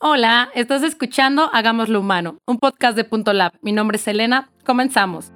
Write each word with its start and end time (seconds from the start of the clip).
Hola, 0.00 0.50
estás 0.54 0.84
escuchando 0.84 1.50
Hagámoslo 1.52 1.98
Humano, 1.98 2.38
un 2.46 2.60
podcast 2.60 2.96
de 2.96 3.02
Punto 3.02 3.32
Lab. 3.32 3.54
Mi 3.62 3.72
nombre 3.72 3.96
es 3.96 4.06
Elena. 4.06 4.48
Comenzamos. 4.64 5.32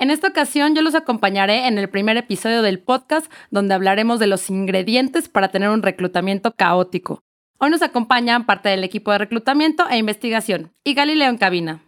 En 0.00 0.10
esta 0.10 0.26
ocasión 0.26 0.74
yo 0.74 0.82
los 0.82 0.96
acompañaré 0.96 1.68
en 1.68 1.78
el 1.78 1.88
primer 1.88 2.16
episodio 2.16 2.62
del 2.62 2.80
podcast 2.80 3.30
donde 3.52 3.74
hablaremos 3.74 4.18
de 4.18 4.26
los 4.26 4.50
ingredientes 4.50 5.28
para 5.28 5.52
tener 5.52 5.68
un 5.68 5.84
reclutamiento 5.84 6.50
caótico. 6.50 7.20
Hoy 7.58 7.70
nos 7.70 7.82
acompañan 7.82 8.46
parte 8.46 8.68
del 8.68 8.82
equipo 8.82 9.12
de 9.12 9.18
reclutamiento 9.18 9.88
e 9.88 9.96
investigación 9.96 10.72
y 10.82 10.94
Galileo 10.94 11.30
en 11.30 11.38
cabina. 11.38 11.85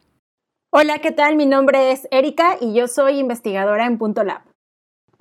Hola, 0.71 0.99
¿qué 0.99 1.13
tal? 1.13 1.35
Mi 1.37 1.47
nombre 1.47 1.93
es 1.93 2.07
Erika 2.11 2.59
y 2.61 2.75
yo 2.75 2.89
soy 2.89 3.19
investigadora 3.19 3.87
en 3.87 3.97
Punto 3.97 4.23
Lab. 4.23 4.43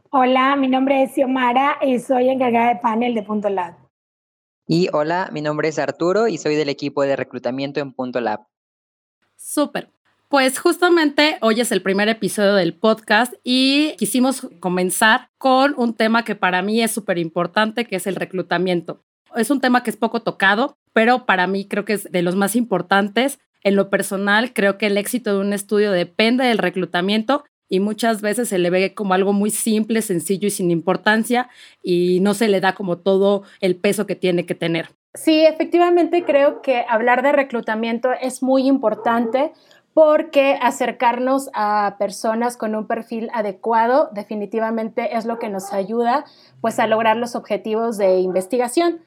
Hola, 0.10 0.58
mi 0.58 0.68
nombre 0.68 1.02
es 1.04 1.14
Xiomara 1.14 1.78
y 1.82 2.00
soy 2.00 2.28
encargada 2.28 2.74
de 2.74 2.82
panel 2.82 3.16
de 3.16 3.24
Punto 3.24 3.48
Lab. 3.48 3.76
Y 4.68 4.90
hola, 4.92 5.30
mi 5.32 5.42
nombre 5.42 5.70
es 5.70 5.80
Arturo 5.80 6.28
y 6.28 6.38
soy 6.38 6.56
del 6.56 6.68
equipo 6.68 7.04
de 7.04 7.16
reclutamiento 7.16 7.80
en 7.80 7.94
Punto 7.94 8.20
Lab. 8.20 8.42
Súper. 9.38 9.90
Pues 10.28 10.60
justamente 10.60 11.38
hoy 11.40 11.62
es 11.62 11.72
el 11.72 11.82
primer 11.82 12.10
episodio 12.10 12.56
del 12.56 12.74
podcast 12.74 13.34
y 13.42 13.96
quisimos 13.98 14.50
comenzar 14.60 15.30
con 15.38 15.76
un 15.78 15.94
tema 15.94 16.26
que 16.26 16.36
para 16.36 16.62
mí 16.62 16.82
es 16.82 16.92
súper 16.92 17.18
importante, 17.20 17.86
que 17.86 17.96
es 17.96 18.06
el 18.06 18.18
reclutamiento. 18.18 19.02
Es 19.34 19.50
un 19.50 19.62
tema 19.62 19.82
que 19.82 19.92
es 19.92 19.98
poco 19.98 20.22
tocado, 20.22 20.78
pero 20.92 21.26
para 21.26 21.48
mí 21.48 21.70
creo 21.70 21.86
que 21.86 21.94
es 21.94 22.12
de 22.12 22.22
los 22.22 22.36
más 22.36 22.58
importantes 22.58 23.40
en 23.68 23.76
lo 23.76 23.90
personal, 23.90 24.54
creo 24.54 24.78
que 24.78 24.88
el 24.88 24.98
éxito 24.98 25.34
de 25.34 25.42
un 25.42 25.54
estudio 25.54 25.92
depende 25.92 26.46
del 26.46 26.58
reclutamiento 26.58 27.44
y 27.70 27.82
muchas 27.82 28.22
veces 28.22 28.48
se 28.48 28.58
le 28.58 28.70
ve 28.70 28.94
como 28.94 29.14
algo 29.14 29.34
muy 29.34 29.50
simple, 29.50 30.02
sencillo 30.02 30.48
y 30.48 30.52
sin 30.52 30.72
importancia 30.72 31.50
y 31.84 32.20
no 32.22 32.34
se 32.34 32.48
le 32.48 32.62
da 32.62 32.74
como 32.76 32.98
todo 32.98 33.44
el 33.60 33.76
peso 33.76 34.08
que 34.08 34.16
tiene 34.16 34.46
que 34.46 34.56
tener. 34.56 34.90
Sí, 35.14 35.46
efectivamente 35.46 36.24
creo 36.24 36.62
que 36.62 36.86
hablar 36.88 37.24
de 37.24 37.34
reclutamiento 37.34 38.10
es 38.22 38.42
muy 38.42 38.68
importante 38.68 39.52
porque 39.94 40.58
acercarnos 40.62 41.50
a 41.54 41.96
personas 41.98 42.56
con 42.56 42.76
un 42.76 42.88
perfil 42.88 43.30
adecuado 43.34 44.10
definitivamente 44.14 45.18
es 45.18 45.26
lo 45.26 45.40
que 45.40 45.50
nos 45.50 45.74
ayuda 45.74 46.24
pues 46.62 46.80
a 46.80 46.88
lograr 46.88 47.18
los 47.18 47.36
objetivos 47.36 47.98
de 47.98 48.20
investigación. 48.20 49.02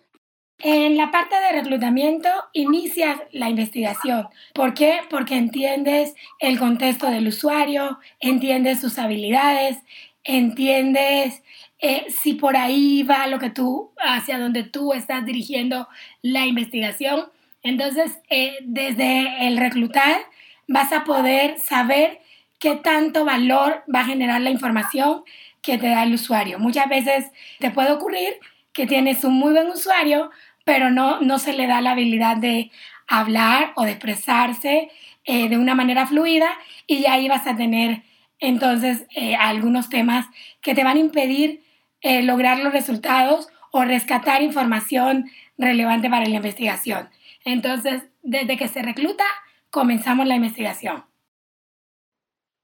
En 0.62 0.98
la 0.98 1.10
parte 1.10 1.34
de 1.36 1.52
reclutamiento 1.52 2.28
inicias 2.52 3.18
la 3.32 3.48
investigación. 3.48 4.28
¿Por 4.52 4.74
qué? 4.74 5.00
Porque 5.08 5.36
entiendes 5.36 6.14
el 6.38 6.58
contexto 6.58 7.06
del 7.10 7.28
usuario, 7.28 7.98
entiendes 8.20 8.80
sus 8.80 8.98
habilidades, 8.98 9.78
entiendes 10.22 11.42
eh, 11.78 12.04
si 12.10 12.34
por 12.34 12.58
ahí 12.58 13.02
va 13.04 13.26
lo 13.26 13.38
que 13.38 13.48
tú, 13.48 13.92
hacia 13.98 14.38
donde 14.38 14.62
tú 14.62 14.92
estás 14.92 15.24
dirigiendo 15.24 15.88
la 16.20 16.44
investigación. 16.44 17.28
Entonces, 17.62 18.18
eh, 18.28 18.58
desde 18.62 19.46
el 19.46 19.56
reclutar 19.56 20.20
vas 20.68 20.92
a 20.92 21.04
poder 21.04 21.58
saber 21.58 22.20
qué 22.58 22.76
tanto 22.76 23.24
valor 23.24 23.82
va 23.92 24.00
a 24.00 24.06
generar 24.06 24.42
la 24.42 24.50
información 24.50 25.22
que 25.62 25.78
te 25.78 25.88
da 25.88 26.02
el 26.02 26.12
usuario. 26.12 26.58
Muchas 26.58 26.88
veces 26.88 27.30
te 27.58 27.70
puede 27.70 27.92
ocurrir 27.92 28.34
que 28.72 28.86
tienes 28.86 29.24
un 29.24 29.34
muy 29.34 29.52
buen 29.52 29.68
usuario, 29.68 30.30
pero 30.70 30.88
no, 30.88 31.20
no 31.20 31.40
se 31.40 31.52
le 31.52 31.66
da 31.66 31.80
la 31.80 31.90
habilidad 31.90 32.36
de 32.36 32.70
hablar 33.08 33.72
o 33.74 33.82
de 33.82 33.90
expresarse 33.90 34.88
eh, 35.24 35.48
de 35.48 35.58
una 35.58 35.74
manera 35.74 36.06
fluida 36.06 36.48
y 36.86 37.06
ahí 37.06 37.26
vas 37.26 37.44
a 37.48 37.56
tener 37.56 38.04
entonces 38.38 39.04
eh, 39.16 39.34
algunos 39.34 39.88
temas 39.88 40.26
que 40.60 40.76
te 40.76 40.84
van 40.84 40.96
a 40.96 41.00
impedir 41.00 41.64
eh, 42.02 42.22
lograr 42.22 42.60
los 42.60 42.72
resultados 42.72 43.48
o 43.72 43.82
rescatar 43.82 44.42
información 44.42 45.28
relevante 45.58 46.08
para 46.08 46.26
la 46.26 46.36
investigación. 46.36 47.08
Entonces, 47.44 48.04
desde 48.22 48.56
que 48.56 48.68
se 48.68 48.80
recluta, 48.80 49.24
comenzamos 49.70 50.28
la 50.28 50.36
investigación. 50.36 51.02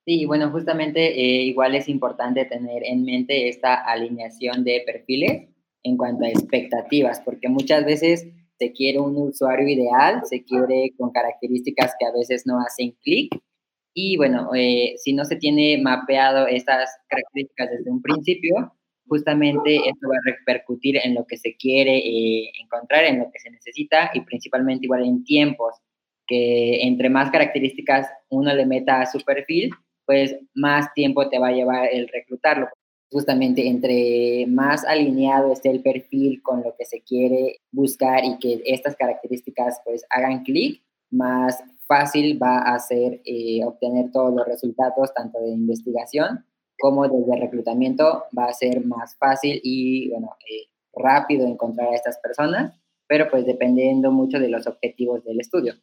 Sí, 0.05 0.27
bueno, 0.27 0.53
justamente 0.53 1.13
igual 1.19 1.75
es 1.75 1.89
importante 1.89 2.45
tener 2.45 2.85
en 2.85 3.05
mente 3.05 3.49
esta 3.49 3.75
alineación 3.75 4.63
de 4.63 4.85
perfiles 4.87 5.49
en 5.87 5.97
cuanto 5.97 6.25
a 6.25 6.29
expectativas, 6.29 7.21
porque 7.21 7.49
muchas 7.49 7.85
veces 7.85 8.27
se 8.59 8.73
quiere 8.73 8.99
un 8.99 9.17
usuario 9.17 9.69
ideal, 9.69 10.23
se 10.25 10.43
quiere 10.43 10.93
con 10.99 11.13
características 11.13 11.95
que 11.99 12.07
a 12.07 12.13
veces 12.13 12.45
no 12.47 12.59
hacen 12.61 12.97
clic. 13.03 13.33
Y 13.95 14.17
bueno, 14.17 14.51
eh, 14.55 14.95
si 14.99 15.13
no 15.13 15.25
se 15.25 15.37
tiene 15.37 15.79
mapeado 15.79 16.47
estas 16.49 16.91
características 17.09 17.71
desde 17.71 17.91
un 17.91 18.03
principio, 18.03 18.73
justamente 19.07 19.77
esto 19.77 20.09
va 20.09 20.17
a 20.17 20.31
repercutir 20.31 20.97
en 21.03 21.15
lo 21.15 21.25
que 21.25 21.37
se 21.37 21.57
quiere 21.57 21.97
eh, 21.99 22.51
encontrar, 22.63 23.05
en 23.05 23.21
lo 23.21 23.31
que 23.31 23.39
se 23.39 23.51
necesita 23.51 24.11
y 24.13 24.23
principalmente 24.23 24.87
igual 24.87 25.05
en 25.05 25.23
tiempos, 25.23 25.75
que 26.27 26.83
entre 26.83 27.09
más 27.09 27.31
características 27.31 28.09
uno 28.29 28.53
le 28.53 28.67
meta 28.67 29.01
a 29.01 29.07
su 29.07 29.21
perfil, 29.21 29.71
pues 30.05 30.37
más 30.55 30.93
tiempo 30.95 31.29
te 31.29 31.39
va 31.39 31.49
a 31.49 31.53
llevar 31.53 31.89
el 31.93 32.09
reclutarlo 32.09 32.67
justamente 33.11 33.67
entre 33.69 34.47
más 34.49 34.85
alineado 34.85 35.53
esté 35.53 35.71
el 35.71 35.83
perfil 35.83 36.43
con 36.43 36.63
lo 36.63 36.75
que 36.77 36.85
se 36.85 37.03
quiere 37.03 37.61
buscar 37.71 38.25
y 38.25 38.39
que 38.39 38.63
estas 38.67 38.97
características 38.97 39.81
pues 39.85 40.05
hagan 40.11 40.43
clic, 40.43 40.83
más 41.11 41.63
fácil 41.87 42.41
va 42.43 42.59
a 42.59 42.79
ser 42.79 43.21
eh, 43.25 43.65
obtener 43.65 44.11
todos 44.11 44.35
los 44.35 44.47
resultados 44.47 45.15
tanto 45.15 45.39
de 45.41 45.51
investigación 45.51 46.45
como 46.79 47.09
desde 47.09 47.41
reclutamiento 47.41 48.25
va 48.37 48.47
a 48.47 48.53
ser 48.53 48.85
más 48.85 49.17
fácil 49.17 49.61
y 49.63 50.11
bueno, 50.11 50.37
eh, 50.51 50.69
rápido 50.95 51.47
encontrar 51.47 51.89
a 51.89 51.95
estas 51.95 52.19
personas, 52.19 52.75
pero 53.07 53.31
pues 53.31 53.47
dependiendo 53.47 54.11
mucho 54.11 54.39
de 54.39 54.49
los 54.49 54.67
objetivos 54.67 55.25
del 55.25 55.41
estudio. 55.41 55.75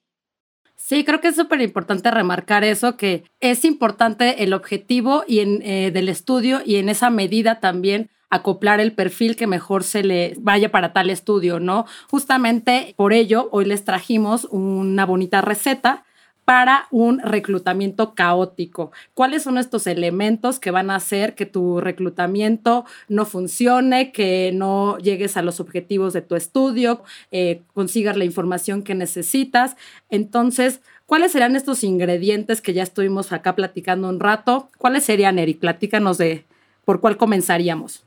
Sí, 0.86 1.06
creo 1.06 1.22
que 1.22 1.30
es 1.30 1.38
súper 1.38 1.62
importante 1.62 2.12
remarcar 2.12 2.66
eso, 2.66 2.98
que 2.98 3.24
es 3.40 3.64
importante 3.64 4.44
el 4.44 4.52
objetivo 4.52 5.24
y 5.26 5.40
en, 5.40 5.62
eh, 5.62 5.92
del 5.92 6.10
estudio 6.10 6.60
y 6.66 6.76
en 6.76 6.90
esa 6.90 7.10
medida 7.10 7.62
también 7.62 8.10
acoplar 8.30 8.82
el 8.82 8.92
perfil 8.92 9.38
que 9.38 9.48
mejor 9.48 9.86
se 9.86 10.04
le 10.04 10.34
vaya 10.40 10.72
para 10.72 10.92
tal 10.92 11.10
estudio, 11.10 11.62
¿no? 11.62 11.86
Justamente 12.10 12.96
por 12.98 13.14
ello, 13.14 13.48
hoy 13.54 13.64
les 13.64 13.86
trajimos 13.86 14.46
una 14.52 15.06
bonita 15.06 15.40
receta 15.40 16.04
para 16.46 16.88
un 16.92 17.20
reclutamiento 17.20 18.16
caótico. 18.16 18.92
¿Cuáles 19.14 19.44
son 19.44 19.58
estos 19.58 19.88
elementos 19.88 20.60
que 20.60 20.72
van 20.72 20.90
a 20.90 20.96
hacer 20.96 21.36
que 21.36 21.46
tu 21.46 21.80
reclutamiento 21.80 22.86
no 23.08 23.26
funcione, 23.26 24.12
que 24.12 24.52
no 24.54 24.98
llegues 24.98 25.38
a 25.38 25.42
los 25.42 25.60
objetivos 25.60 26.14
de 26.14 26.22
tu 26.22 26.36
estudio, 26.36 27.04
eh, 27.32 27.62
consigas 27.74 28.18
la 28.18 28.26
información 28.26 28.84
que 28.84 28.96
necesitas? 28.96 29.78
Entonces, 30.10 30.82
¿cuáles 31.06 31.32
serán 31.32 31.56
estos 31.56 31.84
ingredientes 31.84 32.62
que 32.62 32.74
ya 32.74 32.84
estuvimos 32.84 33.32
acá 33.32 33.56
platicando 33.56 34.10
un 34.10 34.20
rato? 34.20 34.70
¿Cuáles 34.78 35.06
serían, 35.06 35.40
Eric? 35.40 35.60
Platícanos 35.60 36.18
de 36.18 36.46
por 36.84 37.00
cuál 37.00 37.18
comenzaríamos. 37.18 38.04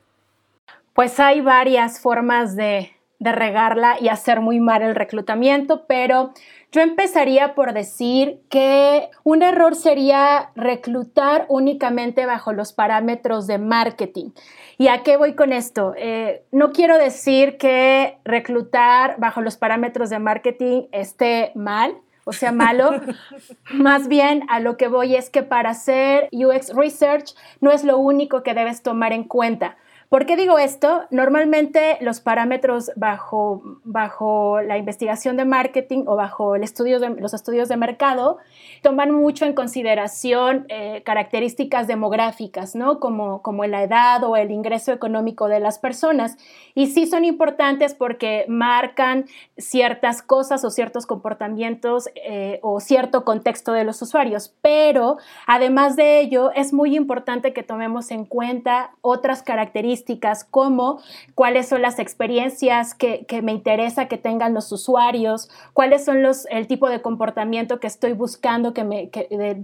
Pues 0.93 1.19
hay 1.19 1.41
varias 1.41 1.99
formas 1.99 2.55
de, 2.55 2.91
de 3.19 3.31
regarla 3.31 3.97
y 3.99 4.09
hacer 4.09 4.41
muy 4.41 4.59
mal 4.59 4.81
el 4.81 4.95
reclutamiento, 4.95 5.85
pero 5.87 6.33
yo 6.71 6.81
empezaría 6.81 7.55
por 7.55 7.73
decir 7.73 8.41
que 8.49 9.09
un 9.23 9.41
error 9.41 9.75
sería 9.75 10.51
reclutar 10.55 11.45
únicamente 11.47 12.25
bajo 12.25 12.51
los 12.51 12.73
parámetros 12.73 13.47
de 13.47 13.57
marketing. 13.57 14.31
¿Y 14.77 14.89
a 14.89 15.01
qué 15.03 15.17
voy 15.17 15.33
con 15.33 15.53
esto? 15.53 15.93
Eh, 15.97 16.43
no 16.51 16.71
quiero 16.71 16.97
decir 16.97 17.57
que 17.57 18.17
reclutar 18.25 19.15
bajo 19.17 19.41
los 19.41 19.57
parámetros 19.57 20.09
de 20.09 20.19
marketing 20.19 20.83
esté 20.91 21.51
mal, 21.55 21.95
o 22.25 22.33
sea, 22.33 22.51
malo. 22.51 22.91
Más 23.71 24.09
bien 24.09 24.43
a 24.49 24.59
lo 24.59 24.75
que 24.75 24.89
voy 24.89 25.15
es 25.15 25.29
que 25.29 25.43
para 25.43 25.69
hacer 25.69 26.27
UX 26.33 26.75
Research 26.75 27.33
no 27.61 27.71
es 27.71 27.85
lo 27.85 27.97
único 27.97 28.43
que 28.43 28.53
debes 28.53 28.83
tomar 28.83 29.13
en 29.13 29.23
cuenta. 29.23 29.77
¿Por 30.09 30.25
qué 30.25 30.37
digo 30.37 30.57
esto? 30.57 31.03
Normalmente 31.11 31.97
los 31.99 32.21
parámetros 32.21 32.91
bajo, 32.95 33.61
bajo 33.83 34.61
la 34.61 34.77
investigación 34.77 35.35
de 35.35 35.43
marketing 35.43 36.03
o 36.07 36.15
bajo 36.15 36.55
los 36.55 37.33
estudios 37.33 37.67
de 37.67 37.77
mercado 37.77 38.37
toman 38.81 39.11
mucho 39.11 39.43
en 39.43 39.51
consideración 39.51 40.65
eh, 40.69 41.01
características 41.03 41.87
demográficas, 41.87 42.73
¿no? 42.73 43.01
Como, 43.01 43.41
como 43.41 43.65
la 43.65 43.83
edad 43.83 44.23
o 44.23 44.37
el 44.37 44.51
ingreso 44.51 44.93
económico 44.93 45.49
de 45.49 45.59
las 45.59 45.77
personas. 45.77 46.37
Y 46.73 46.87
sí 46.87 47.05
son 47.05 47.25
importantes 47.25 47.93
porque 47.93 48.45
marcan 48.47 49.25
ciertas 49.57 50.21
cosas 50.21 50.63
o 50.63 50.69
ciertos 50.69 51.05
comportamientos 51.05 52.09
eh, 52.15 52.59
o 52.61 52.79
cierto 52.79 53.25
contexto 53.25 53.73
de 53.73 53.83
los 53.83 54.01
usuarios. 54.01 54.53
Pero 54.61 55.17
además 55.47 55.97
de 55.97 56.21
ello, 56.21 56.51
es 56.53 56.71
muy 56.71 56.95
importante 56.95 57.51
que 57.51 57.63
tomemos 57.63 58.09
en 58.11 58.23
cuenta 58.23 58.91
otras 59.01 59.43
características 59.43 59.96
características 59.97 60.43
como 60.43 60.99
cuáles 61.35 61.67
son 61.67 61.81
las 61.81 61.99
experiencias 61.99 62.93
que, 62.93 63.25
me 63.41 63.51
interesa 63.51 64.07
que 64.07 64.17
tengan 64.17 64.53
los 64.53 64.71
usuarios, 64.71 65.49
cuáles 65.73 66.05
son 66.05 66.21
los, 66.21 66.45
el 66.49 66.67
tipo 66.67 66.89
de 66.89 67.01
comportamiento 67.01 67.79
que 67.79 67.87
estoy 67.87 68.13
buscando 68.13 68.73
que 68.73 68.83
me, 68.83 69.09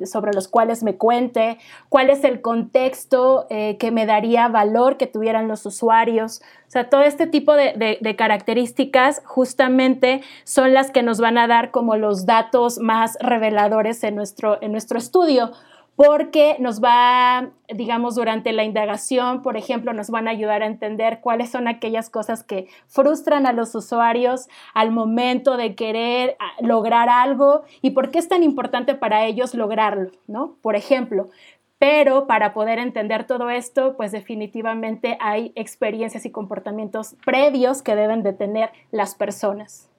sobre 0.06 0.34
los 0.34 0.48
cuales 0.48 0.84
me 0.84 0.96
cuente, 0.96 1.58
cuál 1.90 2.10
es 2.10 2.24
el 2.24 2.42
contexto 2.42 3.46
eh, 3.50 3.78
que 3.78 3.92
me 3.92 4.06
daría 4.06 4.48
valor 4.48 4.98
que 4.98 5.08
tuvieran 5.08 5.48
los 5.48 5.66
usuarios. 5.66 6.42
O 6.68 6.72
sea, 6.74 6.90
todo 6.90 7.02
este 7.02 7.28
tipo 7.28 7.54
de, 7.54 7.98
de 8.02 8.16
características 8.16 9.22
justamente 9.26 10.22
son 10.44 10.74
las 10.74 10.90
que 10.90 11.04
nos 11.04 11.20
van 11.20 11.38
a 11.38 11.48
dar 11.48 11.70
como 11.70 11.96
los 11.96 12.26
datos 12.26 12.80
más 12.80 13.18
reveladores 13.20 14.04
en 14.04 14.16
nuestro, 14.16 14.60
en 14.62 14.72
nuestro 14.72 14.98
estudio 14.98 15.52
porque 15.96 16.56
nos 16.60 16.84
va, 16.84 17.52
digamos, 17.70 18.16
durante 18.16 18.52
la 18.52 18.64
indagación, 18.64 19.42
por 19.42 19.58
ejemplo, 19.58 19.94
nos 19.94 20.10
van 20.10 20.28
a 20.28 20.32
ayudar 20.32 20.64
a 20.64 20.68
entender 20.68 21.20
cuáles 21.22 21.52
son 21.52 21.68
aquellas 21.68 22.10
cosas 22.10 22.44
que 22.44 22.68
frustran 22.88 23.46
a 23.46 23.54
los 23.54 23.76
usuarios 23.76 24.48
al 24.74 24.92
momento 24.92 25.58
de 25.58 25.76
querer 25.76 26.36
ah, 26.40 26.52
lograr 26.62 27.10
algo 27.10 27.64
y 27.82 27.92
por 27.92 28.12
qué 28.12 28.20
es 28.20 28.28
tan 28.28 28.44
importante 28.44 28.96
para 28.96 29.26
ellos 29.26 29.54
lograrlo, 29.54 30.12
¿no? 30.28 30.56
Por 30.62 30.76
ejemplo, 30.76 31.30
pero 31.78 32.28
para 32.28 32.54
poder 32.54 32.80
entender 32.80 33.26
todo 33.26 33.50
esto, 33.50 33.96
pues 33.98 34.12
definitivamente 34.12 35.18
hay 35.20 35.52
experiencias 35.56 36.26
y 36.26 36.32
comportamientos 36.32 37.16
previos 37.26 37.82
que 37.82 37.96
deben 37.96 38.24
de 38.24 38.34
tener 38.34 38.72
las 38.92 39.16
personas. 39.16 39.93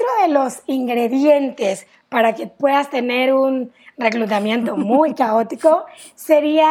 Otro 0.00 0.22
de 0.22 0.32
los 0.32 0.62
ingredientes 0.66 1.86
para 2.08 2.34
que 2.34 2.46
puedas 2.46 2.88
tener 2.88 3.34
un 3.34 3.70
reclutamiento 3.98 4.74
muy 4.76 5.12
caótico 5.14 5.84
sería 6.14 6.70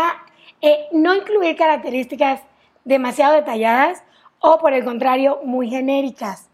eh, 0.62 0.88
no 0.94 1.16
incluir 1.16 1.56
características 1.56 2.42
demasiado 2.86 3.36
detalladas 3.36 4.02
o 4.40 4.58
por 4.58 4.74
el 4.74 4.84
contrario 4.84 5.42
muy 5.44 5.70
genéricas. 5.70 6.50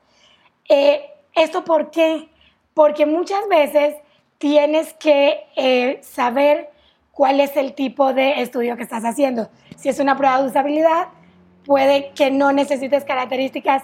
Eh, 0.68 1.06
¿Esto 1.34 1.64
por 1.64 1.92
qué? 1.92 2.28
Porque 2.74 3.06
muchas 3.06 3.48
veces 3.48 3.96
tienes 4.38 4.94
que 4.96 5.46
eh, 5.56 6.00
saber 6.02 6.72
cuál 7.14 7.40
es 7.40 7.56
el 7.56 7.74
tipo 7.74 8.14
de 8.14 8.42
estudio 8.42 8.76
que 8.76 8.84
estás 8.84 9.06
haciendo. 9.06 9.50
Si 9.78 9.88
es 9.88 10.00
una 10.00 10.18
prueba 10.18 10.42
de 10.42 10.50
usabilidad, 10.50 11.08
puede 11.66 12.12
que 12.12 12.32
no 12.32 12.52
necesites 12.52 13.06
características 13.06 13.84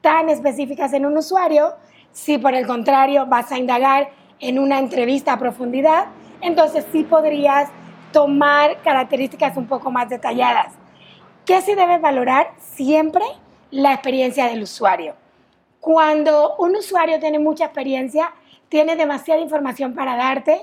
tan 0.00 0.30
específicas 0.30 0.94
en 0.94 1.04
un 1.04 1.18
usuario. 1.18 1.74
Si 2.12 2.38
por 2.38 2.54
el 2.54 2.66
contrario 2.66 3.26
vas 3.26 3.52
a 3.52 3.58
indagar 3.58 4.10
en 4.40 4.58
una 4.58 4.78
entrevista 4.78 5.34
a 5.34 5.38
profundidad, 5.38 6.06
entonces 6.40 6.86
sí 6.92 7.04
podrías 7.04 7.68
tomar 8.12 8.80
características 8.82 9.56
un 9.56 9.66
poco 9.66 9.90
más 9.90 10.08
detalladas. 10.08 10.74
¿Qué 11.44 11.60
sí 11.60 11.74
debes 11.74 12.00
valorar? 12.00 12.52
Siempre 12.58 13.24
la 13.70 13.92
experiencia 13.92 14.46
del 14.46 14.62
usuario. 14.62 15.14
Cuando 15.80 16.56
un 16.56 16.76
usuario 16.76 17.18
tiene 17.20 17.38
mucha 17.38 17.64
experiencia, 17.64 18.32
tiene 18.68 18.96
demasiada 18.96 19.40
información 19.40 19.94
para 19.94 20.16
darte 20.16 20.60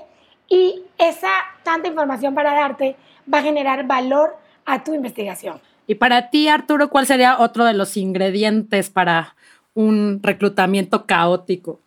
y 0.48 0.82
esa 0.96 1.28
tanta 1.62 1.88
información 1.88 2.34
para 2.34 2.54
darte 2.54 2.96
va 3.32 3.38
a 3.38 3.42
generar 3.42 3.86
valor 3.86 4.36
a 4.64 4.82
tu 4.84 4.94
investigación. 4.94 5.60
Y 5.86 5.94
para 5.94 6.30
ti, 6.30 6.48
Arturo, 6.48 6.90
¿cuál 6.90 7.06
sería 7.06 7.38
otro 7.38 7.64
de 7.64 7.72
los 7.72 7.96
ingredientes 7.96 8.90
para 8.90 9.36
un 9.78 10.20
reclutamiento 10.22 11.06
caótico? 11.06 11.78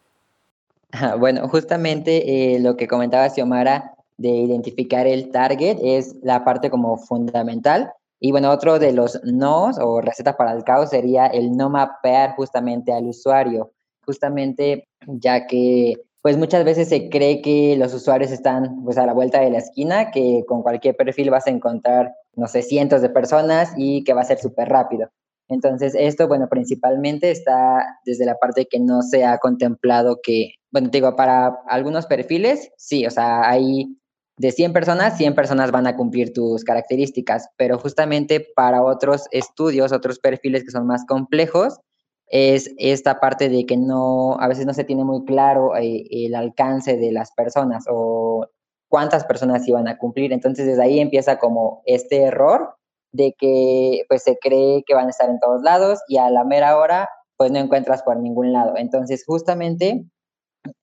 Bueno, 1.19 1.47
justamente 1.47 2.55
eh, 2.55 2.59
lo 2.59 2.75
que 2.77 2.87
comentaba 2.87 3.29
Xiomara 3.29 3.93
de 4.17 4.29
identificar 4.29 5.07
el 5.07 5.29
target 5.31 5.77
es 5.81 6.15
la 6.21 6.43
parte 6.43 6.69
como 6.69 6.97
fundamental. 6.97 7.91
Y 8.19 8.31
bueno, 8.31 8.51
otro 8.51 8.77
de 8.79 8.93
los 8.93 9.19
no 9.23 9.71
o 9.81 10.01
recetas 10.01 10.35
para 10.35 10.53
el 10.53 10.63
caos 10.63 10.89
sería 10.89 11.27
el 11.27 11.55
no 11.55 11.69
mapear 11.69 12.35
justamente 12.35 12.93
al 12.93 13.07
usuario, 13.07 13.71
justamente 14.05 14.87
ya 15.07 15.47
que 15.47 15.95
pues 16.21 16.37
muchas 16.37 16.63
veces 16.63 16.87
se 16.89 17.09
cree 17.09 17.41
que 17.41 17.75
los 17.77 17.93
usuarios 17.93 18.31
están 18.31 18.83
pues 18.83 18.97
a 18.97 19.05
la 19.05 19.13
vuelta 19.13 19.41
de 19.41 19.49
la 19.49 19.57
esquina, 19.57 20.11
que 20.11 20.43
con 20.47 20.61
cualquier 20.61 20.95
perfil 20.95 21.29
vas 21.29 21.47
a 21.47 21.51
encontrar, 21.51 22.13
no 22.35 22.47
sé, 22.47 22.61
cientos 22.61 23.01
de 23.01 23.09
personas 23.09 23.73
y 23.75 24.03
que 24.03 24.13
va 24.13 24.21
a 24.21 24.25
ser 24.25 24.37
súper 24.37 24.69
rápido. 24.69 25.09
Entonces, 25.51 25.93
esto, 25.95 26.27
bueno, 26.27 26.47
principalmente 26.49 27.29
está 27.29 27.85
desde 28.05 28.25
la 28.25 28.35
parte 28.35 28.65
que 28.65 28.79
no 28.79 29.01
se 29.01 29.25
ha 29.25 29.37
contemplado 29.37 30.19
que 30.23 30.55
bueno, 30.71 30.89
te 30.89 30.97
digo, 30.97 31.15
para 31.15 31.59
algunos 31.67 32.05
perfiles, 32.05 32.71
sí, 32.77 33.05
o 33.05 33.11
sea, 33.11 33.47
hay 33.49 33.97
de 34.37 34.51
100 34.51 34.73
personas, 34.73 35.17
100 35.17 35.35
personas 35.35 35.71
van 35.71 35.85
a 35.85 35.97
cumplir 35.97 36.33
tus 36.33 36.63
características, 36.63 37.49
pero 37.57 37.77
justamente 37.77 38.47
para 38.55 38.81
otros 38.81 39.25
estudios, 39.31 39.91
otros 39.91 40.19
perfiles 40.19 40.63
que 40.63 40.71
son 40.71 40.87
más 40.87 41.05
complejos, 41.05 41.79
es 42.27 42.73
esta 42.77 43.19
parte 43.19 43.49
de 43.49 43.65
que 43.65 43.75
no, 43.75 44.39
a 44.39 44.47
veces 44.47 44.65
no 44.65 44.73
se 44.73 44.85
tiene 44.85 45.03
muy 45.03 45.25
claro 45.25 45.75
eh, 45.75 46.05
el 46.09 46.33
alcance 46.33 46.95
de 46.97 47.11
las 47.11 47.33
personas 47.33 47.83
o 47.89 48.47
cuántas 48.87 49.25
personas 49.25 49.67
iban 49.67 49.89
a 49.89 49.97
cumplir. 49.97 50.31
Entonces, 50.31 50.65
desde 50.65 50.81
ahí 50.81 51.01
empieza 51.01 51.37
como 51.37 51.81
este 51.85 52.23
error 52.23 52.75
de 53.13 53.33
que 53.37 54.03
pues 54.07 54.23
se 54.23 54.37
cree 54.39 54.83
que 54.85 54.95
van 54.95 55.07
a 55.07 55.09
estar 55.11 55.29
en 55.29 55.39
todos 55.39 55.61
lados 55.63 55.99
y 56.07 56.17
a 56.17 56.29
la 56.29 56.43
mera 56.43 56.77
hora 56.77 57.09
pues 57.37 57.51
no 57.51 57.59
encuentras 57.59 58.03
por 58.03 58.17
ningún 58.17 58.53
lado. 58.53 58.73
Entonces, 58.77 59.23
justamente 59.25 60.05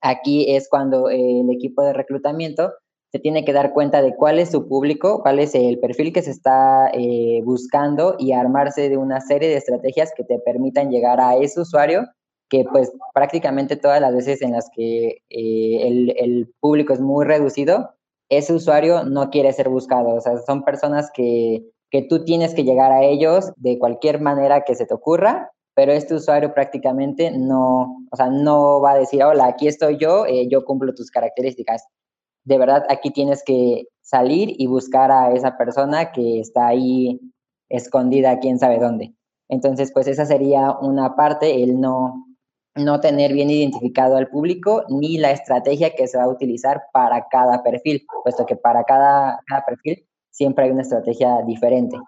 Aquí 0.00 0.54
es 0.54 0.68
cuando 0.68 1.08
el 1.08 1.50
equipo 1.50 1.82
de 1.82 1.92
reclutamiento 1.92 2.72
se 3.12 3.18
tiene 3.18 3.44
que 3.44 3.52
dar 3.52 3.72
cuenta 3.72 4.02
de 4.02 4.14
cuál 4.14 4.38
es 4.38 4.50
su 4.50 4.68
público, 4.68 5.22
cuál 5.22 5.38
es 5.38 5.54
el 5.54 5.78
perfil 5.78 6.12
que 6.12 6.22
se 6.22 6.30
está 6.30 6.90
eh, 6.92 7.40
buscando 7.44 8.16
y 8.18 8.32
armarse 8.32 8.90
de 8.90 8.98
una 8.98 9.20
serie 9.20 9.48
de 9.48 9.56
estrategias 9.56 10.12
que 10.14 10.24
te 10.24 10.38
permitan 10.40 10.90
llegar 10.90 11.20
a 11.20 11.36
ese 11.36 11.60
usuario 11.60 12.06
que 12.50 12.64
pues 12.64 12.90
prácticamente 13.14 13.76
todas 13.76 14.00
las 14.00 14.14
veces 14.14 14.42
en 14.42 14.52
las 14.52 14.70
que 14.74 15.18
eh, 15.28 15.86
el, 15.86 16.14
el, 16.16 16.54
público 16.60 16.94
es 16.94 17.00
muy 17.00 17.26
reducido, 17.26 17.90
ese 18.30 18.54
usuario 18.54 19.04
no 19.04 19.28
quiere 19.28 19.52
ser 19.52 19.68
buscado. 19.68 20.14
O 20.14 20.20
sea, 20.20 20.38
son 20.38 20.64
personas 20.64 21.10
que, 21.12 21.62
que 21.90 22.02
tú 22.02 22.24
tienes 22.24 22.54
que 22.54 22.64
llegar 22.64 22.92
a 22.92 23.04
ellos 23.04 23.52
de 23.56 23.78
cualquier 23.78 24.20
manera 24.20 24.64
que 24.64 24.74
se 24.74 24.86
te 24.86 24.94
ocurra 24.94 25.52
pero 25.78 25.92
este 25.92 26.16
usuario 26.16 26.52
prácticamente 26.52 27.30
no, 27.30 28.04
o 28.10 28.16
sea, 28.16 28.30
no 28.30 28.80
va 28.80 28.94
a 28.94 28.98
decir, 28.98 29.22
hola, 29.22 29.46
aquí 29.46 29.68
estoy 29.68 29.96
yo, 29.96 30.26
eh, 30.26 30.48
yo 30.50 30.64
cumplo 30.64 30.92
tus 30.92 31.08
características. 31.08 31.86
De 32.42 32.58
verdad, 32.58 32.84
aquí 32.88 33.12
tienes 33.12 33.44
que 33.44 33.86
salir 34.02 34.56
y 34.58 34.66
buscar 34.66 35.12
a 35.12 35.32
esa 35.34 35.56
persona 35.56 36.10
que 36.10 36.40
está 36.40 36.66
ahí 36.66 37.20
escondida, 37.68 38.40
quién 38.40 38.58
sabe 38.58 38.80
dónde. 38.80 39.14
Entonces, 39.48 39.92
pues 39.94 40.08
esa 40.08 40.26
sería 40.26 40.72
una 40.80 41.14
parte, 41.14 41.62
el 41.62 41.80
no, 41.80 42.26
no 42.74 42.98
tener 42.98 43.32
bien 43.32 43.48
identificado 43.48 44.16
al 44.16 44.26
público 44.26 44.82
ni 44.88 45.16
la 45.16 45.30
estrategia 45.30 45.94
que 45.94 46.08
se 46.08 46.18
va 46.18 46.24
a 46.24 46.28
utilizar 46.28 46.86
para 46.92 47.28
cada 47.30 47.62
perfil, 47.62 48.04
puesto 48.24 48.46
que 48.46 48.56
para 48.56 48.82
cada, 48.82 49.38
cada 49.46 49.64
perfil 49.64 50.08
siempre 50.30 50.64
hay 50.64 50.70
una 50.70 50.82
estrategia 50.82 51.42
diferente. 51.46 51.98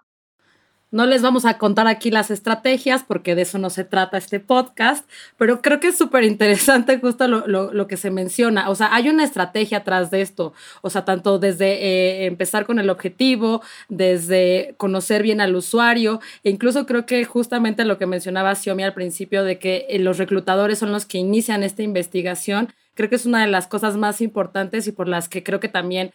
No 0.91 1.05
les 1.05 1.21
vamos 1.21 1.45
a 1.45 1.57
contar 1.57 1.87
aquí 1.87 2.11
las 2.11 2.31
estrategias 2.31 3.05
porque 3.07 3.33
de 3.33 3.43
eso 3.43 3.57
no 3.57 3.69
se 3.69 3.85
trata 3.85 4.17
este 4.17 4.41
podcast, 4.41 5.09
pero 5.37 5.61
creo 5.61 5.79
que 5.79 5.87
es 5.87 5.97
súper 5.97 6.25
interesante 6.25 6.99
justo 6.99 7.29
lo, 7.29 7.87
que 7.87 7.95
se 7.95 8.11
menciona. 8.11 8.69
O 8.69 8.75
sea, 8.75 8.93
hay 8.93 9.07
una 9.07 9.23
estrategia 9.23 9.79
atrás 9.79 10.11
de 10.11 10.21
esto. 10.21 10.51
O 10.81 10.89
sea, 10.89 11.05
tanto 11.05 11.39
desde 11.39 11.81
eh, 11.81 12.25
empezar 12.25 12.65
con 12.65 12.77
el 12.77 12.89
objetivo, 12.89 13.61
desde 13.87 14.75
conocer 14.75 15.23
bien 15.23 15.39
al 15.39 15.55
usuario, 15.55 16.19
e 16.43 16.49
incluso 16.49 16.85
creo 16.85 17.05
que 17.05 17.23
justamente 17.23 17.85
lo 17.85 17.97
que 17.97 18.05
mencionaba 18.05 18.53
Xiomi 18.53 18.83
al 18.83 18.93
principio 18.93 19.45
de 19.45 19.59
que 19.59 19.85
eh, 19.89 19.97
los 19.97 20.17
reclutadores 20.17 20.79
son 20.79 20.91
los 20.91 21.05
que 21.05 21.19
inician 21.19 21.63
esta 21.63 21.83
investigación 21.83 22.67
creo 22.93 23.09
que 23.09 23.15
es 23.15 23.25
una 23.25 23.41
de 23.41 23.47
las 23.47 23.67
cosas 23.67 23.97
más 23.97 24.21
importantes 24.21 24.87
y 24.87 24.91
por 24.91 25.07
las 25.07 25.29
que 25.29 25.43
creo 25.43 25.59
que 25.59 25.69
también 25.69 26.11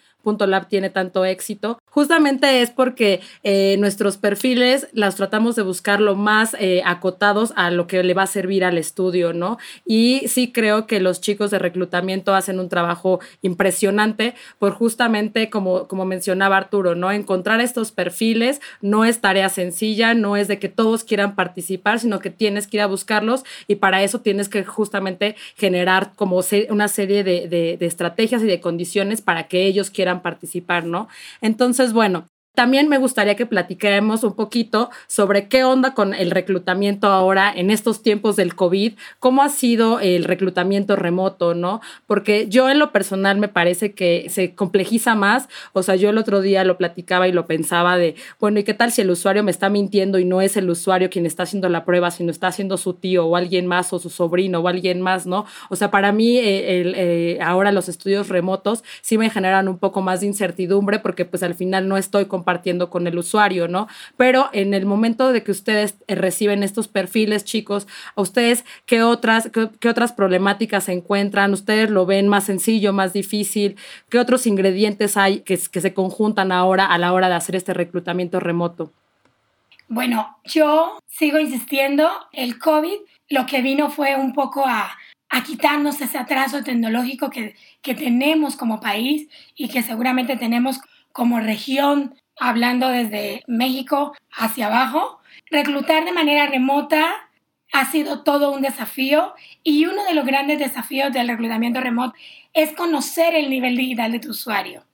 Lab 0.47 0.68
tiene 0.68 0.90
tanto 0.90 1.25
éxito, 1.25 1.78
justamente 1.88 2.62
es 2.62 2.71
porque 2.71 3.21
eh, 3.45 3.76
nuestros 3.78 4.16
perfiles 4.16 4.88
las 4.92 5.14
tratamos 5.14 5.54
de 5.54 5.62
buscar 5.62 6.00
lo 6.00 6.16
más 6.16 6.56
eh, 6.59 6.83
acotados 6.85 7.52
a 7.56 7.71
lo 7.71 7.87
que 7.87 8.02
le 8.02 8.12
va 8.12 8.25
a 8.25 8.26
servir 8.26 8.64
al 8.64 8.76
estudio, 8.76 9.33
¿no? 9.33 9.59
Y 9.85 10.23
sí 10.26 10.50
creo 10.52 10.87
que 10.87 10.99
los 10.99 11.21
chicos 11.21 11.50
de 11.50 11.59
reclutamiento 11.59 12.35
hacen 12.35 12.59
un 12.59 12.68
trabajo 12.68 13.21
impresionante 13.42 14.35
por 14.59 14.73
justamente, 14.73 15.49
como, 15.49 15.87
como 15.87 16.04
mencionaba 16.04 16.56
Arturo, 16.56 16.97
¿no? 16.97 17.12
Encontrar 17.12 17.61
estos 17.61 17.92
perfiles 17.92 18.61
no 18.80 19.04
es 19.04 19.21
tarea 19.21 19.49
sencilla, 19.49 20.14
no 20.14 20.37
es 20.37 20.49
de 20.49 20.59
que 20.59 20.68
todos 20.68 21.04
quieran 21.04 21.37
participar, 21.37 22.00
sino 22.00 22.18
que 22.18 22.30
tienes 22.30 22.66
que 22.66 22.78
ir 22.78 22.83
a 22.83 22.87
buscarlos 22.87 23.45
y 23.68 23.76
para 23.76 24.02
eso 24.02 24.21
tienes 24.21 24.49
que 24.49 24.64
justamente 24.64 25.37
generar 25.56 26.12
como 26.16 26.40
una 26.71 26.88
serie 26.88 27.23
de, 27.23 27.49
de 27.49 27.87
estrategias 27.87 28.42
y 28.42 28.47
de 28.47 28.61
condiciones 28.61 29.23
para 29.23 29.49
que 29.49 29.66
ellos 29.66 29.90
quieran 29.90 30.15
participar, 30.23 30.85
¿no? 30.87 31.08
Entonces, 31.40 31.92
bueno, 31.92 32.26
También 32.57 32.89
me 32.89 32.97
gustaría 32.97 33.35
que 33.35 33.45
platiquemos 33.45 34.25
un 34.25 34.35
poquito 34.35 34.89
sobre 35.09 35.47
qué 35.47 35.63
onda 35.63 35.93
con 35.93 36.15
el 36.15 36.31
reclutamiento 36.31 37.09
ahora 37.09 37.53
en 37.55 37.71
estos 37.71 38.03
tiempos 38.03 38.35
del 38.35 38.55
COVID, 38.55 38.95
cómo 39.19 39.43
ha 39.43 39.51
sido 39.51 40.01
el 40.01 40.25
reclutamiento 40.25 40.97
remoto, 40.97 41.53
¿no? 41.53 41.83
Porque 42.07 42.47
yo 42.49 42.71
en 42.71 42.79
lo 42.79 42.93
personal 42.93 43.37
me 43.37 43.49
parece 43.49 43.93
que 43.93 44.29
se 44.31 44.55
complejiza 44.55 45.15
más, 45.15 45.51
o 45.75 45.83
sea, 45.83 45.97
yo 45.97 46.09
el 46.09 46.17
otro 46.17 46.41
día 46.41 46.65
lo 46.65 46.79
platicaba 46.79 47.29
y 47.29 47.33
lo 47.33 47.47
pensaba 47.47 47.99
de, 47.99 48.15
bueno, 48.41 48.59
¿y 48.59 48.65
qué 48.65 48.73
tal 48.73 48.91
si 48.91 49.03
el 49.03 49.11
usuario 49.11 49.43
me 49.43 49.51
está 49.51 49.69
mintiendo 49.69 50.19
y 50.19 50.25
no 50.25 50.41
es 50.41 50.57
el 50.57 50.71
usuario 50.71 51.11
quien 51.11 51.27
está 51.27 51.43
haciendo 51.43 51.69
la 51.69 51.85
prueba, 51.85 52.11
sino 52.11 52.31
está 52.31 52.47
haciendo 52.47 52.79
su 52.79 52.95
tío 52.95 53.27
o 53.27 53.37
alguien 53.37 53.67
más 53.67 53.93
o 53.93 53.99
su 53.99 54.09
sobrino 54.09 54.61
o 54.61 54.69
alguien 54.69 55.03
más, 55.03 55.27
¿no? 55.27 55.45
O 55.69 55.77
sea, 55.77 55.91
para 55.91 56.11
mí 56.11 56.39
eh, 56.39 56.95
eh, 56.97 57.39
ahora 57.43 57.71
los 57.71 57.91
estudios 57.91 58.31
remotos 58.31 58.83
sí 59.03 59.19
me 59.19 59.29
generan 59.29 59.69
un 59.69 59.77
poco 59.77 60.01
más 60.01 60.21
de 60.21 60.29
incertidumbre 60.29 61.01
porque 61.01 61.27
pues 61.27 61.43
al 61.43 61.55
final 61.55 61.87
no 61.87 61.99
estoy 61.99 62.25
compartiendo 62.47 62.91
con 62.91 63.09
el 63.09 63.19
usuario, 63.19 63.67
¿no? 63.67 63.88
Pero 64.17 64.50
en 64.53 64.73
el 64.73 64.87
momento 64.87 65.33
de 65.33 65.43
que 65.43 65.50
ustedes 65.50 65.97
eh, 66.07 66.15
reciben 66.15 66.62
estos 66.62 66.87
perfiles, 66.87 67.45
chicos, 67.45 67.88
¿a 68.15 68.21
ustedes 68.21 68.65
qué 68.87 69.03
otras, 69.03 69.50
qué, 69.53 69.88
otras 69.88 70.12
problemáticas 70.12 70.85
se 70.85 70.93
encuentran? 70.93 71.53
¿Ustedes 71.53 71.91
lo 71.91 72.07
ven 72.07 72.29
más 72.29 72.45
sencillo, 72.45 72.93
más 72.93 73.12
difícil? 73.12 73.75
¿Qué 74.09 74.21
otros 74.21 74.47
ingredientes 74.47 75.17
hay 75.17 75.41
que, 75.41 75.59
que 75.59 75.81
se 75.81 75.93
conjuntan 75.93 76.53
ahora 76.53 76.87
a 76.87 76.99
la 76.99 77.12
hora 77.12 77.29
de 77.29 77.35
hacer 77.35 77.57
este 77.57 77.75
reclutamiento 77.75 78.38
remoto? 78.38 78.93
Bueno, 79.88 80.38
yo 80.45 81.00
sigo 81.09 81.41
insistiendo, 81.41 82.09
el 82.33 82.61
COVID 82.61 82.99
lo 83.29 83.47
que 83.47 83.61
vino 83.61 83.91
fue 83.91 84.15
un 84.15 84.33
poco 84.35 84.65
a, 84.65 84.97
a 85.31 85.43
quitarnos 85.43 86.00
ese 86.00 86.17
atraso 86.17 86.62
tecnológico 86.62 87.29
que, 87.29 87.57
que 87.83 87.97
tenemos 87.97 88.55
como 88.55 88.79
país 88.79 89.29
y 89.57 89.67
que 89.69 89.83
seguramente 89.83 90.37
tenemos 90.37 90.79
como 91.12 91.41
región 91.41 92.15
hablando 92.38 92.88
desde 92.88 93.43
México 93.47 94.14
hacia 94.33 94.66
abajo. 94.66 95.21
Reclutar 95.50 96.05
de 96.05 96.12
manera 96.12 96.47
remota 96.47 97.28
ha 97.73 97.85
sido 97.90 98.23
todo 98.23 98.52
un 98.52 98.62
desafío 98.62 99.35
y 99.62 99.87
uno 99.87 100.05
de 100.05 100.14
los 100.14 100.25
grandes 100.25 100.59
desafíos 100.59 101.12
del 101.12 101.28
reclutamiento 101.28 101.81
remoto 101.81 102.14
es 102.52 102.73
conocer 102.73 103.35
el 103.35 103.50
nivel 103.50 103.76
digital 103.76 104.12
de 104.12 104.21
tu 104.21 104.31
usuario. 104.31 104.85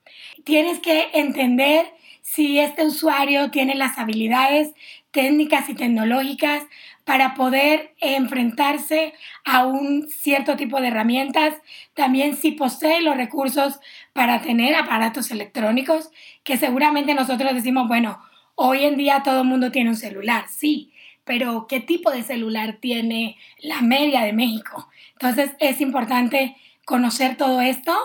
Tienes 0.44 0.80
que 0.80 1.10
entender 1.12 1.86
si 2.22 2.58
este 2.58 2.84
usuario 2.84 3.50
tiene 3.50 3.74
las 3.74 3.98
habilidades 3.98 4.72
técnicas 5.10 5.68
y 5.68 5.74
tecnológicas 5.74 6.64
para 7.04 7.34
poder 7.34 7.94
enfrentarse 8.00 9.12
a 9.44 9.66
un 9.66 10.08
cierto 10.08 10.56
tipo 10.56 10.80
de 10.80 10.88
herramientas, 10.88 11.54
también 11.94 12.36
si 12.36 12.52
posee 12.52 13.02
los 13.02 13.16
recursos 13.16 13.80
para 14.12 14.42
tener 14.42 14.74
aparatos 14.74 15.30
electrónicos, 15.30 16.10
que 16.44 16.56
seguramente 16.56 17.14
nosotros 17.14 17.54
decimos, 17.54 17.88
bueno, 17.88 18.20
hoy 18.54 18.84
en 18.84 18.96
día 18.96 19.22
todo 19.24 19.42
el 19.42 19.48
mundo 19.48 19.70
tiene 19.70 19.90
un 19.90 19.96
celular, 19.96 20.46
sí, 20.48 20.92
pero 21.24 21.66
¿qué 21.68 21.80
tipo 21.80 22.10
de 22.10 22.22
celular 22.22 22.78
tiene 22.80 23.36
la 23.60 23.80
media 23.80 24.22
de 24.22 24.32
México? 24.32 24.88
Entonces 25.12 25.52
es 25.60 25.80
importante 25.80 26.56
conocer 26.84 27.36
todo 27.36 27.60
esto 27.60 27.96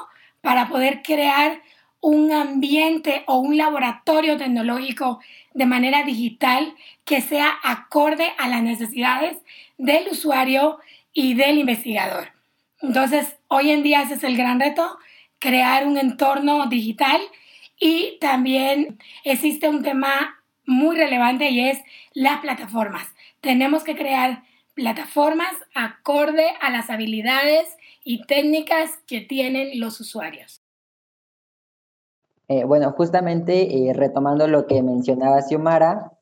para 0.42 0.70
poder 0.70 1.02
crear 1.02 1.62
un 2.00 2.32
ambiente 2.32 3.24
o 3.26 3.40
un 3.40 3.58
laboratorio 3.58 4.38
tecnológico 4.38 5.20
de 5.54 5.66
manera 5.66 6.04
digital 6.04 6.76
que 7.06 7.22
sea 7.22 7.58
acorde 7.64 8.32
a 8.38 8.48
las 8.48 8.62
necesidades 8.62 9.38
del 9.78 10.08
usuario 10.10 10.80
y 11.12 11.34
del 11.34 11.58
investigador. 11.58 12.30
Entonces, 12.82 13.36
hoy 13.48 13.72
en 13.72 13.82
día 13.82 14.04
ese 14.04 14.14
es 14.14 14.24
el 14.24 14.38
gran 14.38 14.60
reto, 14.60 15.00
crear 15.40 15.86
un 15.88 15.98
entorno 15.98 16.68
digital 16.68 17.22
y 17.80 18.18
también 18.20 19.00
existe 19.24 19.70
un 19.70 19.84
tema 19.84 20.42
muy 20.66 20.96
relevante 20.96 21.50
y 21.50 21.62
es 21.62 21.80
las 22.14 22.40
plataformas. 22.40 23.08
Tenemos 23.42 23.84
que 23.84 23.96
crear 23.96 24.44
plataformas 24.74 25.54
acorde 25.74 26.46
a 26.62 26.70
las 26.70 26.90
habilidades 26.90 27.78
y 28.04 28.24
técnicas 28.26 29.00
que 29.08 29.22
tienen 29.22 29.80
los 29.80 30.00
usuarios. 30.00 30.62
Eh, 32.48 32.64
bueno, 32.64 32.92
justamente 32.94 33.90
eh, 33.90 33.94
retomando 33.94 34.48
lo 34.48 34.68
que 34.68 34.82
mencionaba 34.82 35.42
Xiomara, 35.42 36.17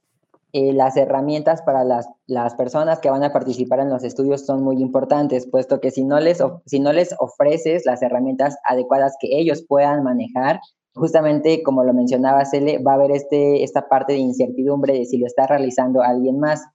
eh, 0.57 0.71
las 0.71 0.95
herramientas 0.95 1.61
para 1.63 1.83
las, 1.83 2.07
las, 2.27 2.55
personas 2.55 2.99
que 2.99 3.09
van 3.09 3.25
a 3.25 3.33
participar 3.33 3.81
en 3.81 3.89
los 3.89 4.05
estudios 4.05 4.45
son 4.45 4.63
muy 4.63 4.81
importantes, 4.81 5.49
puesto 5.51 5.81
que 5.81 5.91
si 5.91 6.05
no, 6.05 6.17
les, 6.21 6.41
si 6.65 6.79
no 6.79 6.93
les 6.93 7.13
ofreces 7.19 7.85
las 7.85 8.01
herramientas 8.01 8.55
adecuadas 8.63 9.17
que 9.19 9.37
ellos 9.37 9.65
puedan 9.67 10.01
manejar, 10.03 10.61
justamente 10.93 11.61
como 11.61 11.83
lo 11.83 11.93
mencionaba 11.93 12.45
Cele, 12.45 12.77
va 12.77 12.93
a 12.93 12.95
haber 12.95 13.11
este, 13.11 13.65
esta 13.65 13.89
parte 13.89 14.13
de 14.13 14.19
incertidumbre 14.19 14.93
de 14.93 15.03
si 15.03 15.17
lo 15.17 15.27
está 15.27 15.45
realizando 15.45 16.01
alguien 16.01 16.39
más, 16.39 16.65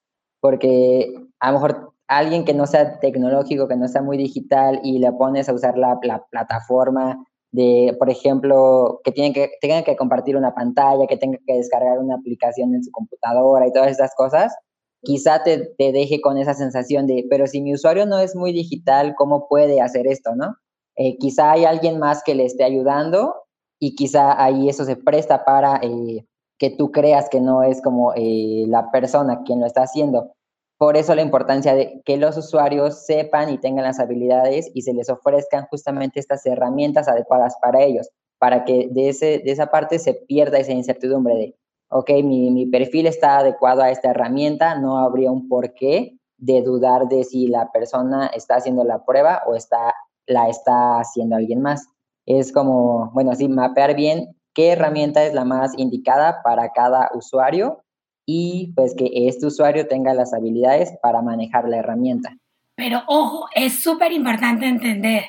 porque 0.41 1.15
a 1.39 1.51
lo 1.51 1.55
mejor 1.55 1.95
alguien 2.07 2.45
que 2.45 2.53
no 2.53 2.67
sea 2.67 3.01
tecnológico, 3.01 3.67
que 3.67 3.77
no 3.77 3.89
sea 3.89 4.03
muy 4.03 4.19
digital 4.19 4.81
y 4.83 4.99
le 4.99 5.11
pones 5.13 5.49
a 5.49 5.55
usar 5.55 5.79
la, 5.79 5.99
la 6.03 6.23
plataforma 6.31 7.25
de, 7.53 7.97
por 7.99 8.11
ejemplo, 8.11 9.01
que 9.05 9.13
tienen 9.13 9.33
que, 9.33 9.51
tengan 9.61 9.85
que 9.85 9.97
compartir 9.97 10.37
una 10.37 10.55
pantalla, 10.55 11.07
que 11.07 11.17
tengan 11.17 11.41
que 11.47 11.55
descargar 11.55 11.99
una 11.99 12.17
aplicación 12.17 12.75
en 12.75 12.85
su 12.85 12.91
computadora 12.91 13.67
y 13.67 13.73
todas 13.73 13.91
estas 13.91 14.15
cosas, 14.15 14.55
quizá 15.03 15.43
te, 15.43 15.59
te, 15.79 15.93
deje 15.93 16.21
con 16.21 16.39
esa 16.39 16.55
sensación 16.55 17.07
de, 17.07 17.27
pero 17.29 17.47
si 17.47 17.61
mi 17.61 17.75
usuario 17.75 18.07
no 18.07 18.19
es 18.19 18.37
muy 18.37 18.53
digital, 18.53 19.15
¿cómo 19.17 19.49
puede 19.49 19.81
hacer 19.81 20.07
esto, 20.07 20.35
no? 20.37 20.55
Eh, 20.97 21.17
quizá 21.19 21.53
hay 21.53 21.65
alguien 21.65 21.99
más 21.99 22.23
que 22.23 22.35
le 22.35 22.45
esté 22.45 22.65
ayudando 22.65 23.35
y 23.81 23.95
quizá 23.95 24.43
ahí 24.43 24.69
eso 24.69 24.85
se 24.85 24.97
presta 24.97 25.45
para 25.45 25.81
eh, 25.83 26.27
que 26.59 26.71
tú 26.71 26.93
creas 26.93 27.31
que 27.31 27.41
no 27.41 27.63
es 27.63 27.81
como 27.81 28.13
eh, 28.15 28.65
la 28.69 28.91
persona 28.91 29.43
quien 29.45 29.61
lo 29.61 29.67
está 29.67 29.83
haciendo. 29.83 30.33
Por 30.81 30.97
eso 30.97 31.15
la 31.15 31.21
importancia 31.21 31.75
de 31.75 32.01
que 32.07 32.17
los 32.17 32.39
usuarios 32.39 33.05
sepan 33.05 33.51
y 33.51 33.59
tengan 33.59 33.85
las 33.85 34.01
habilidades 34.01 34.71
y 34.73 34.81
se 34.81 34.95
les 34.95 35.11
ofrezcan 35.11 35.67
justamente 35.67 36.19
estas 36.19 36.47
herramientas 36.47 37.07
adecuadas 37.07 37.55
para 37.61 37.83
ellos, 37.83 38.09
para 38.39 38.65
que 38.65 38.89
de, 38.91 39.11
ese, 39.11 39.43
de 39.45 39.51
esa 39.51 39.67
parte 39.67 39.99
se 39.99 40.15
pierda 40.15 40.57
esa 40.57 40.73
incertidumbre 40.73 41.35
de, 41.35 41.57
ok, 41.91 42.11
mi, 42.25 42.51
mi 42.51 42.65
perfil 42.65 43.07
está 43.07 43.41
adecuado 43.41 43.83
a 43.83 43.91
esta 43.91 44.09
herramienta, 44.09 44.75
no 44.75 44.97
habría 44.97 45.31
un 45.31 45.51
porqué 45.51 46.19
de 46.39 46.63
dudar 46.63 47.09
de 47.09 47.25
si 47.25 47.47
la 47.49 47.71
persona 47.73 48.29
está 48.29 48.55
haciendo 48.55 48.83
la 48.83 49.05
prueba 49.05 49.43
o 49.47 49.57
está, 49.57 49.93
la 50.25 50.49
está 50.49 50.99
haciendo 50.99 51.37
alguien 51.37 51.61
más. 51.61 51.89
Es 52.25 52.53
como, 52.53 53.11
bueno, 53.13 53.33
así 53.33 53.51
mapear 53.51 53.95
bien 53.95 54.35
qué 54.55 54.73
herramienta 54.73 55.27
es 55.27 55.35
la 55.35 55.45
más 55.45 55.73
indicada 55.77 56.41
para 56.43 56.73
cada 56.73 57.11
usuario 57.13 57.83
y 58.27 58.73
pues 58.75 58.95
que 58.95 59.11
este 59.13 59.47
usuario 59.47 59.87
tenga 59.89 60.15
las 60.15 60.33
habilidades 60.35 60.93
para 61.03 61.23
manejar 61.23 61.69
la 61.69 61.79
herramienta. 61.79 62.37
Pero 62.77 63.03
ojo, 63.07 63.47
es 63.55 63.83
súper 63.83 64.13
importante 64.13 64.67
entender, 64.67 65.25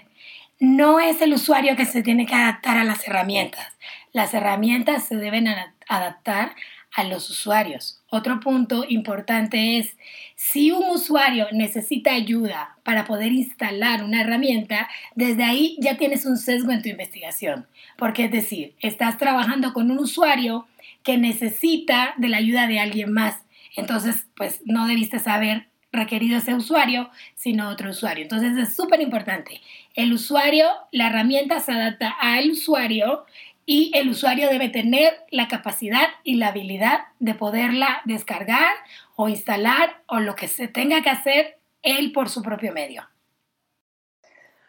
no 0.60 1.00
es 1.00 1.22
el 1.22 1.34
usuario 1.34 1.76
que 1.76 1.86
se 1.86 2.04
tiene 2.04 2.26
que 2.26 2.36
adaptar 2.36 2.78
a 2.78 2.84
las 2.84 3.08
herramientas. 3.08 3.78
Las 4.14 4.34
herramientas 4.34 5.04
se 5.04 5.16
deben 5.16 5.48
adaptar 5.88 6.52
a 6.94 7.04
los 7.04 7.30
usuarios. 7.30 8.02
Otro 8.10 8.40
punto 8.40 8.86
importante 8.88 9.78
es, 9.78 9.96
si 10.36 10.72
un 10.72 10.90
usuario 10.90 11.48
necesita 11.52 12.14
ayuda 12.14 12.76
para 12.84 13.06
poder 13.06 13.32
instalar 13.32 14.04
una 14.04 14.22
herramienta, 14.22 14.90
desde 15.16 15.44
ahí 15.44 15.78
ya 15.80 15.98
tienes 15.98 16.26
un 16.26 16.38
sesgo 16.38 16.72
en 16.72 16.82
tu 16.82 16.90
investigación. 16.90 17.68
Porque 17.98 18.26
es 18.26 18.32
decir, 18.32 18.76
estás 18.80 19.18
trabajando 19.18 19.74
con 19.74 19.92
un 19.92 20.00
usuario 20.00 20.68
que 21.04 21.18
necesita 21.18 22.14
de 22.18 22.30
la 22.30 22.38
ayuda 22.38 22.68
de 22.68 22.80
alguien 22.80 23.14
más. 23.14 23.46
Entonces, 23.76 24.28
pues 24.36 24.62
no 24.66 24.88
debiste 24.88 25.20
saber 25.20 25.68
requerido 25.92 26.38
ese 26.38 26.54
usuario, 26.54 27.10
sino 27.36 27.70
otro 27.70 27.90
usuario. 27.90 28.24
Entonces 28.24 28.58
es 28.58 28.76
súper 28.76 29.02
importante. 29.02 29.62
El 29.94 30.14
usuario, 30.14 30.68
la 30.92 31.08
herramienta 31.08 31.60
se 31.60 31.74
adapta 31.74 32.16
al 32.20 32.52
usuario 32.52 33.26
y 33.66 33.92
el 33.96 34.10
usuario 34.10 34.50
debe 34.50 34.70
tener 34.70 35.14
la 35.30 35.48
capacidad 35.48 36.08
y 36.24 36.36
la 36.36 36.48
habilidad 36.48 37.02
de 37.20 37.36
poderla 37.36 38.02
descargar 38.06 38.74
o 39.16 39.30
instalar 39.30 40.02
o 40.08 40.20
lo 40.20 40.36
que 40.36 40.48
se 40.48 40.68
tenga 40.68 41.02
que 41.02 41.10
hacer 41.10 41.60
él 41.82 42.12
por 42.12 42.30
su 42.30 42.42
propio 42.42 42.74
medio. 42.74 43.04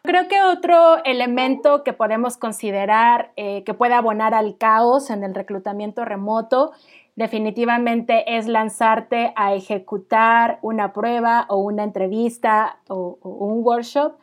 Creo 0.04 0.26
que 0.26 0.42
otro 0.42 1.02
elemento 1.04 1.84
que 1.84 1.92
podemos 1.92 2.36
considerar 2.36 3.32
eh, 3.36 3.62
que 3.64 3.72
puede 3.72 3.94
abonar 3.94 4.34
al 4.34 4.58
caos 4.58 5.10
en 5.10 5.22
el 5.22 5.32
reclutamiento 5.32 6.04
remoto 6.04 6.72
definitivamente 7.14 8.36
es 8.36 8.48
lanzarte 8.48 9.32
a 9.36 9.54
ejecutar 9.54 10.58
una 10.62 10.92
prueba 10.92 11.46
o 11.48 11.58
una 11.58 11.84
entrevista 11.84 12.78
o, 12.88 13.18
un 13.22 13.64
workshop 13.64 14.14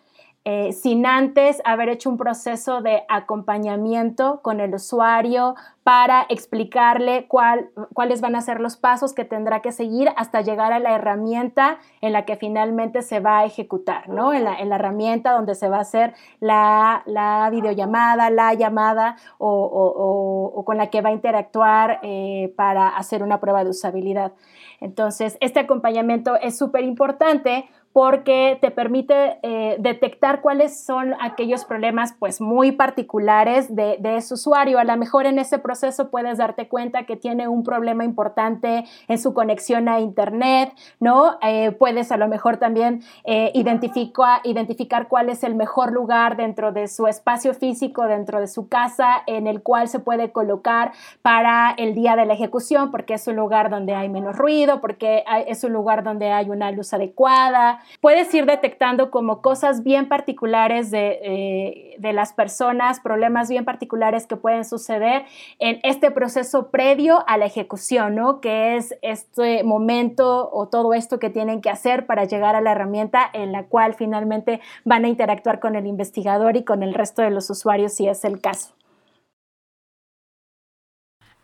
eh, 0.45 0.71
sin 0.71 1.05
antes 1.05 1.61
haber 1.65 1.89
hecho 1.89 2.09
un 2.09 2.17
proceso 2.17 2.81
de 2.81 3.03
acompañamiento 3.09 4.39
con 4.41 4.61
el 4.61 4.73
usuario 4.73 5.55
para 5.83 6.25
explicarle 6.29 7.27
cuáles 7.27 8.21
van 8.21 8.35
a 8.35 8.41
ser 8.41 8.59
los 8.61 8.77
pasos 8.77 9.13
que 9.13 9.25
tendrá 9.25 9.61
que 9.61 9.71
seguir 9.71 10.09
hasta 10.15 10.41
llegar 10.41 10.71
a 10.71 10.79
la 10.79 10.95
herramienta 10.95 11.79
en 11.99 12.13
la 12.13 12.25
que 12.25 12.35
finalmente 12.37 13.01
se 13.01 13.19
va 13.19 13.39
a 13.39 13.45
ejecutar, 13.45 14.07
¿no? 14.07 14.33
En 14.33 14.43
la, 14.43 14.53
herramienta 14.59 15.31
donde 15.31 15.55
se 15.55 15.67
va 15.67 15.77
a 15.77 15.81
hacer 15.81 16.13
la, 16.39 17.03
videollamada, 17.51 18.29
la 18.29 18.53
llamada 18.53 19.17
o, 19.39 20.63
con 20.65 20.77
la 20.77 20.91
que 20.91 21.01
va 21.01 21.09
a 21.09 21.13
interactuar 21.13 21.99
eh, 22.03 22.53
para 22.55 22.87
hacer 22.89 23.23
una 23.23 23.39
prueba 23.39 23.63
de 23.63 23.71
usabilidad. 23.71 24.31
Entonces, 24.79 25.37
este 25.41 25.59
acompañamiento 25.59 26.35
es 26.35 26.57
súper 26.57 26.83
importante 26.83 27.67
porque 27.93 28.57
te 28.61 28.69
permite 28.69 29.39
eh, 29.41 29.77
detectar 29.79 30.41
cuáles 30.41 30.85
son 30.85 31.15
aquellos 31.19 31.65
problemas 31.65 32.13
pues 32.19 32.39
muy 32.39 32.71
particulares 32.71 33.75
de, 33.75 33.97
ese 34.03 34.33
usuario. 34.35 34.79
A 34.79 34.83
lo 34.83 34.95
mejor 34.97 35.25
en 35.25 35.39
ese 35.39 35.59
proceso 35.59 36.09
puedes 36.09 36.37
darte 36.37 36.67
cuenta 36.67 37.05
que 37.05 37.15
tiene 37.15 37.47
un 37.47 37.63
problema 37.63 38.03
importante 38.03 38.85
en 39.07 39.17
su 39.17 39.33
conexión 39.33 39.89
a 39.89 39.99
Internet, 39.99 40.73
¿no? 40.99 41.37
Eh, 41.41 41.71
puedes 41.71 42.11
a 42.11 42.17
lo 42.17 42.27
mejor 42.27 42.57
también 42.57 43.01
eh, 43.23 43.51
identificar 43.53 45.07
cuál 45.07 45.29
es 45.29 45.43
el 45.43 45.55
mejor 45.55 45.91
lugar 45.91 46.37
dentro 46.37 46.71
de 46.71 46.87
su 46.87 47.07
espacio 47.07 47.53
físico, 47.53 48.05
dentro 48.05 48.39
de 48.39 48.47
su 48.47 48.67
casa, 48.67 49.23
en 49.25 49.47
el 49.47 49.63
cual 49.63 49.87
se 49.87 49.99
puede 49.99 50.31
colocar 50.31 50.91
para 51.21 51.71
el 51.77 51.95
día 51.95 52.15
de 52.15 52.25
la 52.25 52.33
ejecución, 52.33 52.91
porque 52.91 53.15
es 53.15 53.27
un 53.27 53.35
lugar 53.35 53.69
donde 53.69 53.95
hay 53.95 54.09
menos 54.09 54.37
ruido, 54.37 54.79
porque 54.79 55.23
es 55.47 55.63
un 55.63 55.73
lugar 55.73 56.03
donde 56.03 56.31
hay 56.31 56.49
una 56.49 56.71
luz 56.71 56.93
adecuada, 56.93 57.78
puedes 58.01 58.33
ir 58.33 58.45
detectando 58.45 59.11
como 59.11 59.41
cosas 59.41 59.83
bien 59.83 60.07
particulares 60.07 60.89
eh, 60.93 61.95
de, 61.97 62.13
las 62.13 62.33
personas, 62.33 62.99
problemas 62.99 63.49
bien 63.49 63.65
particulares 63.65 64.27
que 64.27 64.35
pueden 64.35 64.65
suceder 64.65 65.25
en 65.59 65.79
este 65.83 66.11
proceso 66.11 66.69
previo 66.69 67.23
a 67.27 67.37
la 67.37 67.45
ejecución, 67.45 68.15
¿no? 68.15 68.41
Que 68.41 68.77
es 68.77 68.97
este 69.01 69.63
momento 69.63 70.49
o 70.51 70.67
todo 70.67 70.93
esto 70.93 71.19
que 71.19 71.29
tienen 71.29 71.61
que 71.61 71.69
hacer 71.69 72.05
para 72.05 72.25
llegar 72.25 72.55
a 72.55 72.61
la 72.61 72.71
herramienta 72.71 73.29
en 73.33 73.51
la 73.51 73.63
cual 73.63 73.93
finalmente 73.93 74.59
van 74.85 75.05
a 75.05 75.07
interactuar 75.07 75.59
con 75.59 75.75
el 75.75 75.85
investigador 75.85 76.57
y 76.57 76.63
con 76.63 76.83
el 76.83 76.93
resto 76.93 77.21
de 77.21 77.29
los 77.29 77.49
usuarios 77.49 77.93
si 77.93 78.07
es 78.07 78.23
el 78.25 78.41
caso. 78.41 78.78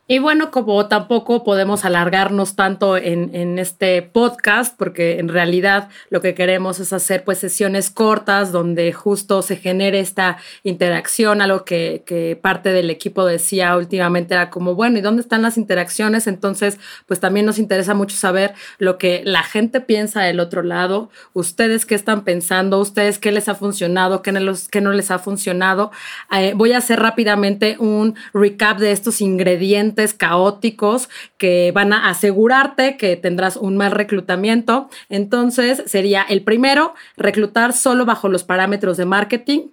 Y 0.08 0.20
bueno, 0.20 0.52
como 0.52 0.88
tampoco 0.88 1.44
podemos 1.44 1.84
alargarnos 1.84 2.56
tanto 2.56 2.96
en, 2.96 3.58
este 3.58 4.04
podcast, 4.04 4.78
porque 4.78 5.18
en 5.18 5.30
realidad 5.30 5.90
lo 6.12 6.22
que 6.22 6.36
queremos 6.36 6.80
es 6.80 6.94
hacer 6.94 7.24
pues 7.24 7.40
sesiones 7.40 7.90
cortas 7.90 8.52
donde 8.52 8.94
justo 8.94 9.42
se 9.42 9.56
genere 9.56 10.00
esta 10.00 10.38
interacción, 10.62 11.42
algo 11.42 11.66
que, 11.66 12.04
que 12.06 12.38
parte 12.40 12.72
del 12.72 12.92
equipo 12.92 13.26
decía 13.26 13.76
últimamente 13.76 14.36
era 14.36 14.52
como, 14.52 14.76
bueno, 14.76 15.00
¿y 15.00 15.02
dónde 15.02 15.24
están 15.24 15.42
las 15.42 15.58
interacciones? 15.58 16.28
Entonces, 16.28 16.78
pues 17.08 17.20
también 17.20 17.48
nos 17.48 17.58
interesa 17.58 17.96
mucho 17.96 18.16
saber 18.16 18.54
lo 18.78 19.00
que 19.00 19.24
la 19.26 19.42
gente 19.42 19.82
piensa 19.82 20.22
del 20.22 20.40
otro 20.40 20.62
lado, 20.62 21.10
ustedes 21.34 21.88
qué 21.88 21.96
están 21.96 22.24
pensando, 22.24 22.80
ustedes 22.80 23.18
qué 23.18 23.32
les 23.32 23.50
ha 23.50 23.56
funcionado, 23.56 24.22
qué 24.22 24.32
no, 24.32 24.40
los, 24.40 24.68
qué 24.68 24.82
no 24.82 24.92
les 24.92 25.10
ha 25.10 25.18
funcionado. 25.18 25.92
Eh, 26.32 26.54
voy 26.56 26.74
a 26.74 26.78
hacer 26.78 27.00
rápidamente 27.00 27.78
un 27.80 28.14
recap 28.36 28.78
de 28.78 28.92
estos 28.92 29.20
ingredientes 29.22 29.95
caóticos 30.14 31.10
que 31.38 31.72
van 31.74 31.94
a 31.94 32.10
asegurarte 32.10 32.98
que 32.98 33.16
tendrás 33.16 33.58
un 33.58 33.78
mal 33.78 33.92
reclutamiento. 33.92 34.90
Entonces 35.10 35.84
sería 35.86 36.24
el 36.24 36.44
primero, 36.44 36.94
reclutar 37.18 37.74
solo 37.74 38.06
bajo 38.06 38.30
los 38.30 38.44
parámetros 38.44 38.98
de 38.98 39.06
marketing. 39.06 39.68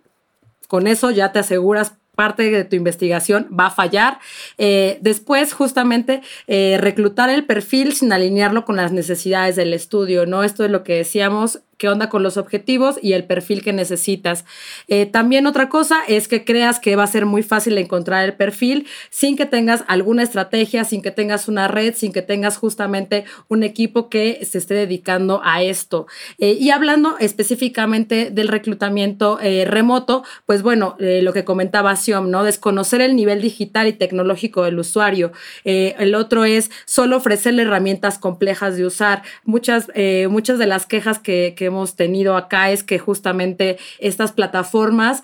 Con 0.69 0.87
eso 0.87 1.11
ya 1.11 1.33
te 1.33 1.41
aseguras 1.41 1.95
parte 2.15 2.51
de 2.51 2.65
tu 2.65 2.77
investigación 2.77 3.49
va 3.59 3.67
a 3.67 3.71
fallar. 3.71 4.19
Eh, 4.59 4.99
después, 5.01 5.55
justamente, 5.55 6.21
eh, 6.47 6.77
reclutar 6.79 7.31
el 7.31 7.45
perfil 7.45 7.95
sin 7.95 8.13
alinearlo 8.13 8.65
con 8.65 8.77
las 8.77 8.93
necesidades 8.93 9.57
del 9.57 9.73
estudio, 9.73 10.27
¿no? 10.27 10.43
Esto 10.43 10.65
es 10.65 10.71
lo 10.71 10.85
que 10.85 10.95
decíamos, 10.95 11.61
qué 11.83 11.89
onda 11.89 12.09
con 12.09 12.23
los 12.23 12.37
objetivos 12.37 12.97
y 13.03 13.13
el 13.15 13.25
perfil 13.25 13.61
que 13.61 13.73
necesitas. 13.73 14.45
Eh, 14.87 15.05
también 15.05 15.49
otra 15.49 15.69
cosa 15.69 15.99
es 16.07 16.29
que 16.29 16.45
creas 16.45 16.79
que 16.79 16.95
va 16.95 17.03
a 17.03 17.09
ser 17.09 17.27
muy 17.27 17.43
fácil 17.43 17.77
encontrar 17.77 18.25
el 18.25 18.35
perfil 18.35 18.87
sin 19.11 19.37
que 19.37 19.47
tengas 19.47 19.83
alguna 19.89 20.23
estrategia, 20.23 20.85
sin 20.85 21.03
que 21.03 21.11
tengas 21.11 21.49
una 21.49 21.67
red, 21.67 21.93
sin 21.97 22.13
que 22.13 22.23
tengas 22.23 22.57
justamente 22.57 23.25
un 23.49 23.65
equipo 23.65 24.09
que 24.09 24.47
se 24.49 24.59
esté 24.59 24.75
dedicando 24.75 25.41
a 25.43 25.61
esto. 25.65 26.07
Eh, 26.39 26.53
y 26.53 26.71
hablando 26.71 27.17
específicamente 27.19 28.31
del 28.31 28.47
reclutamiento 28.47 29.41
eh, 29.41 29.65
remoto, 29.65 30.23
pues 30.47 30.63
bueno, 30.63 30.95
lo 31.01 31.33
que 31.33 31.45
comentaba 31.45 31.97
Xiom, 31.97 32.31
¿no? 32.31 32.45
Desconocer 32.45 33.01
el 33.01 33.17
nivel 33.17 33.43
digital 33.43 33.89
y 33.89 33.93
tecnológico 33.93 34.63
del 34.63 34.79
usuario. 34.79 35.33
el 35.65 36.15
otro 36.15 36.45
es 36.45 36.71
solo 36.85 37.17
ofrecerle 37.17 37.63
herramientas 37.63 38.19
complejas 38.19 38.77
de 38.77 38.87
usar. 38.87 39.23
Muchas, 39.45 39.89
muchas 40.29 40.61
de 40.61 40.67
las 40.67 40.87
quejas 40.87 41.19
que, 41.19 41.55
que 41.57 41.72
hemos 41.73 41.97
tenido 41.97 42.37
acá 42.37 42.71
es 42.71 42.83
que 42.83 42.99
justamente 42.99 43.79
estas 43.99 44.33
plataformas 44.33 45.23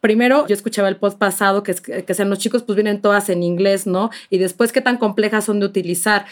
primero 0.00 0.46
yo 0.46 0.54
escuchaba 0.54 0.88
el 0.88 0.96
post 0.96 1.18
pasado 1.18 1.62
que, 1.62 1.74
que 1.74 2.14
sean 2.14 2.30
los 2.30 2.38
chicos 2.38 2.62
pues 2.62 2.76
vienen 2.76 3.00
todas 3.00 3.28
en 3.28 3.42
inglés, 3.42 3.86
¿no? 3.86 4.10
Y 4.30 4.38
después 4.38 4.72
qué 4.72 4.80
tan 4.80 4.96
complejas 4.96 5.44
son 5.44 5.60
de 5.60 5.66
utilizar. 5.66 6.26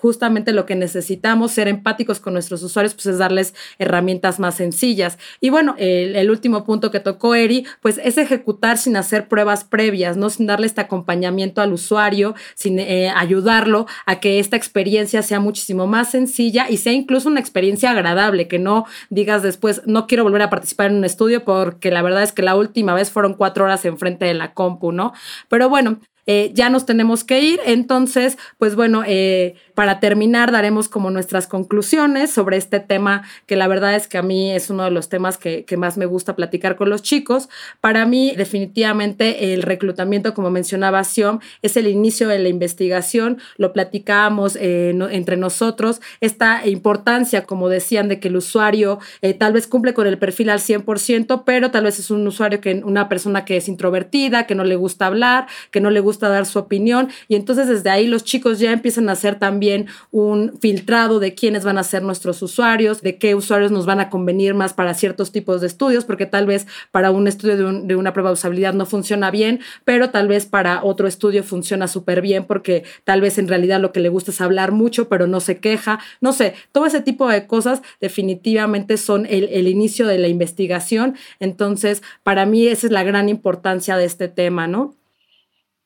Justamente 0.00 0.52
lo 0.52 0.66
que 0.66 0.74
necesitamos, 0.74 1.52
ser 1.52 1.68
empáticos 1.68 2.20
con 2.20 2.32
nuestros 2.32 2.62
usuarios, 2.62 2.94
pues 2.94 3.06
es 3.06 3.18
darles 3.18 3.54
herramientas 3.78 4.38
más 4.38 4.56
sencillas. 4.56 5.18
Y 5.40 5.50
bueno, 5.50 5.74
el, 5.78 6.30
último 6.30 6.64
punto 6.64 6.90
que 6.90 7.00
tocó 7.00 7.34
Eri, 7.34 7.66
pues 7.80 8.00
es 8.02 8.16
ejecutar 8.16 8.78
sin 8.78 8.96
hacer 8.96 9.28
pruebas 9.28 9.64
previas, 9.64 10.16
¿no? 10.16 10.30
Sin 10.30 10.46
darle 10.46 10.66
este 10.66 10.80
acompañamiento 10.80 11.60
al 11.60 11.72
usuario, 11.72 12.34
sin 12.54 12.78
eh, 12.78 13.10
ayudarlo 13.14 13.86
a 14.06 14.18
que 14.20 14.38
esta 14.38 14.56
experiencia 14.56 15.22
sea 15.22 15.40
muchísimo 15.40 15.86
más 15.86 16.10
sencilla 16.10 16.70
y 16.70 16.78
sea 16.78 16.92
incluso 16.92 17.28
una 17.28 17.40
experiencia 17.40 17.90
agradable, 17.90 18.48
que 18.48 18.58
no 18.58 18.86
digas 19.10 19.42
después, 19.42 19.82
no 19.84 20.06
quiero 20.06 20.24
volver 20.24 20.42
a 20.42 20.50
participar 20.50 20.90
en 20.90 20.96
un 20.96 21.04
estudio 21.04 21.44
porque 21.44 21.90
la 21.90 22.02
verdad 22.02 22.22
es 22.22 22.32
que 22.32 22.42
la 22.42 22.56
última 22.56 22.94
vez 22.94 23.10
fueron 23.12 23.34
cuatro 23.34 23.64
horas 23.64 23.84
enfrente 23.84 24.24
de 24.24 24.34
la 24.34 24.54
compu, 24.54 24.92
¿no? 24.92 25.12
Pero 25.48 25.68
bueno, 25.68 25.98
eh, 26.26 26.50
ya 26.54 26.70
nos 26.70 26.86
tenemos 26.86 27.24
que 27.24 27.40
ir, 27.40 27.60
entonces, 27.64 28.38
pues 28.58 28.76
bueno, 28.76 29.02
eh, 29.06 29.54
para 29.74 30.00
terminar, 30.00 30.52
daremos 30.52 30.88
como 30.88 31.10
nuestras 31.10 31.46
conclusiones 31.46 32.30
sobre 32.30 32.56
este 32.56 32.80
tema, 32.80 33.22
que 33.46 33.56
la 33.56 33.68
verdad 33.68 33.94
es 33.94 34.06
que 34.06 34.18
a 34.18 34.22
mí 34.22 34.50
es 34.50 34.70
uno 34.70 34.84
de 34.84 34.90
los 34.90 35.08
temas 35.08 35.38
que, 35.38 35.64
más 35.76 35.96
me 35.96 36.04
gusta 36.04 36.36
platicar 36.36 36.76
con 36.76 36.90
los 36.90 37.02
chicos. 37.02 37.48
Para 37.80 38.04
mí, 38.04 38.34
definitivamente, 38.36 39.54
el 39.54 39.62
reclutamiento, 39.62 40.34
como 40.34 40.50
mencionaba 40.50 41.02
Sion, 41.02 41.40
es 41.62 41.76
el 41.78 41.88
inicio 41.88 42.28
de 42.28 42.38
la 42.38 42.50
investigación. 42.50 43.38
Lo 43.56 43.72
platicábamos 43.72 44.56
eh, 44.56 44.94
entre 45.10 45.38
nosotros, 45.38 46.02
esta 46.20 46.66
importancia, 46.66 47.44
como 47.46 47.70
decían, 47.70 48.08
de 48.08 48.20
que 48.20 48.28
el 48.28 48.36
usuario 48.36 48.98
eh, 49.22 49.32
tal 49.32 49.54
vez 49.54 49.66
cumple 49.66 49.94
con 49.94 50.06
el 50.06 50.18
perfil 50.18 50.50
al 50.50 50.60
100%, 50.60 51.42
pero 51.46 51.70
tal 51.70 51.84
vez 51.84 51.98
es 51.98 52.10
un 52.10 52.26
usuario 52.26 52.60
que 52.60 52.82
una 52.84 53.08
persona 53.08 53.44
que 53.46 53.56
es 53.56 53.68
introvertida, 53.68 54.46
que 54.46 54.54
no 54.54 54.64
le 54.64 54.76
gusta 54.76 55.06
hablar, 55.06 55.46
que 55.70 55.80
no 55.80 55.90
le 55.90 56.00
gusta 56.00 56.11
dar 56.18 56.46
su 56.46 56.58
opinión. 56.58 57.08
Y 57.28 57.36
entonces 57.36 57.68
desde 57.68 57.90
ahí 57.90 58.06
los 58.06 58.24
chicos 58.24 58.58
ya 58.58 58.72
empiezan 58.72 59.08
a 59.08 59.12
hacer 59.12 59.38
también 59.38 59.86
un 60.10 60.58
filtrado 60.60 61.20
de 61.20 61.34
quiénes 61.34 61.64
van 61.64 61.78
a 61.78 61.84
ser 61.84 62.02
nuestros 62.02 62.42
usuarios, 62.42 63.02
de 63.02 63.18
qué 63.18 63.34
usuarios 63.34 63.70
nos 63.70 63.86
van 63.86 64.00
a 64.00 64.10
convenir 64.10 64.54
más 64.54 64.74
para 64.74 64.94
ciertos 64.94 65.32
tipos 65.32 65.60
de 65.60 65.66
estudios, 65.66 66.04
porque 66.04 66.26
tal 66.26 66.46
vez 66.46 66.66
para 66.90 67.10
un 67.10 67.26
estudio 67.26 67.56
de, 67.56 67.96
una 67.96 68.12
prueba 68.12 68.30
de 68.30 68.34
usabilidad 68.34 68.74
no 68.74 68.86
funciona 68.86 69.30
bien, 69.30 69.60
pero 69.84 70.10
tal 70.10 70.28
vez 70.28 70.46
para 70.46 70.84
otro 70.84 71.06
estudio 71.06 71.44
funciona 71.44 71.88
súper 71.88 72.20
bien 72.20 72.44
porque 72.44 72.84
tal 73.04 73.20
vez 73.20 73.38
en 73.38 73.48
realidad 73.48 73.80
lo 73.80 73.92
que 73.92 74.00
le 74.00 74.08
gusta 74.08 74.30
es 74.30 74.40
hablar 74.40 74.72
mucho, 74.72 75.08
pero 75.08 75.26
no 75.26 75.40
se 75.40 75.58
queja. 75.58 75.98
No 76.20 76.32
sé, 76.32 76.54
todo 76.72 76.86
ese 76.86 77.00
tipo 77.00 77.28
de 77.28 77.46
cosas 77.46 77.82
definitivamente 78.00 78.96
son 78.96 79.26
el, 79.26 79.44
el 79.44 79.68
inicio 79.68 80.06
de 80.06 80.18
la 80.18 80.28
investigación. 80.28 81.16
Entonces, 81.40 82.02
para 82.22 82.46
mí 82.46 82.66
esa 82.66 82.86
es 82.86 82.92
la 82.92 83.04
gran 83.04 83.28
importancia 83.28 83.96
de 83.96 84.04
este 84.04 84.28
tema, 84.28 84.66
¿no? 84.66 84.94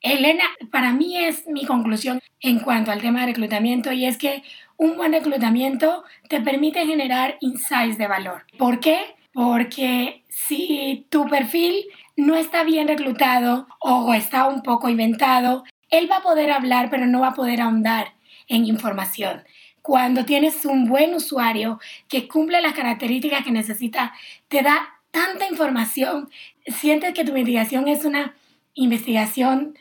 Elena, 0.01 0.45
para 0.71 0.93
mí 0.93 1.17
es 1.17 1.47
mi 1.47 1.65
conclusión 1.65 2.21
en 2.41 2.61
cuanto 2.61 2.91
al 2.91 3.01
tema 3.01 3.21
de 3.21 3.27
reclutamiento 3.27 3.93
y 3.93 4.07
es 4.07 4.19
que 4.19 4.43
un 4.77 4.97
buen 4.97 5.13
reclutamiento 5.13 6.05
te 6.29 6.41
permite 6.41 6.87
generar 6.87 7.37
insights 7.41 7.99
de 7.99 8.07
valor. 8.07 8.45
¿Por 8.59 8.79
qué? 8.81 9.17
Porque 9.33 10.25
si 10.29 11.07
tu 11.11 11.27
perfil 11.27 11.85
no 12.17 12.37
está 12.37 12.63
bien 12.65 12.89
reclutado 12.89 13.67
o 13.81 14.13
está 14.15 14.47
un 14.47 14.63
poco 14.63 14.89
inventado, 14.89 15.65
él 15.91 16.11
va 16.11 16.19
a 16.19 16.23
poder 16.23 16.51
hablar 16.51 16.89
pero 16.91 17.07
no 17.07 17.21
va 17.21 17.29
a 17.29 17.35
poder 17.35 17.61
ahondar 17.61 18.15
en 18.49 18.65
información. 18.67 19.45
Cuando 19.83 20.25
tienes 20.25 20.65
un 20.65 20.87
buen 20.87 21.15
usuario 21.15 21.79
que 22.09 22.29
cumple 22.29 22.61
las 22.61 22.75
características 22.75 23.45
que 23.45 23.53
necesita, 23.53 24.13
te 24.49 24.63
da 24.63 25.01
tanta 25.11 25.49
información, 25.49 26.29
sientes 26.67 27.15
que 27.15 27.25
tu 27.25 27.31
investigación 27.31 27.89
es 27.89 28.05
una 28.05 28.35
investigación 28.75 29.77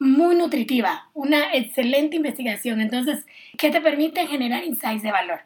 muy 0.00 0.34
nutritiva, 0.34 1.10
una 1.14 1.54
excelente 1.54 2.16
investigación. 2.16 2.80
Entonces, 2.80 3.24
¿qué 3.58 3.70
te 3.70 3.80
permite 3.80 4.26
generar 4.26 4.64
insights 4.64 5.02
de 5.02 5.12
valor? 5.12 5.40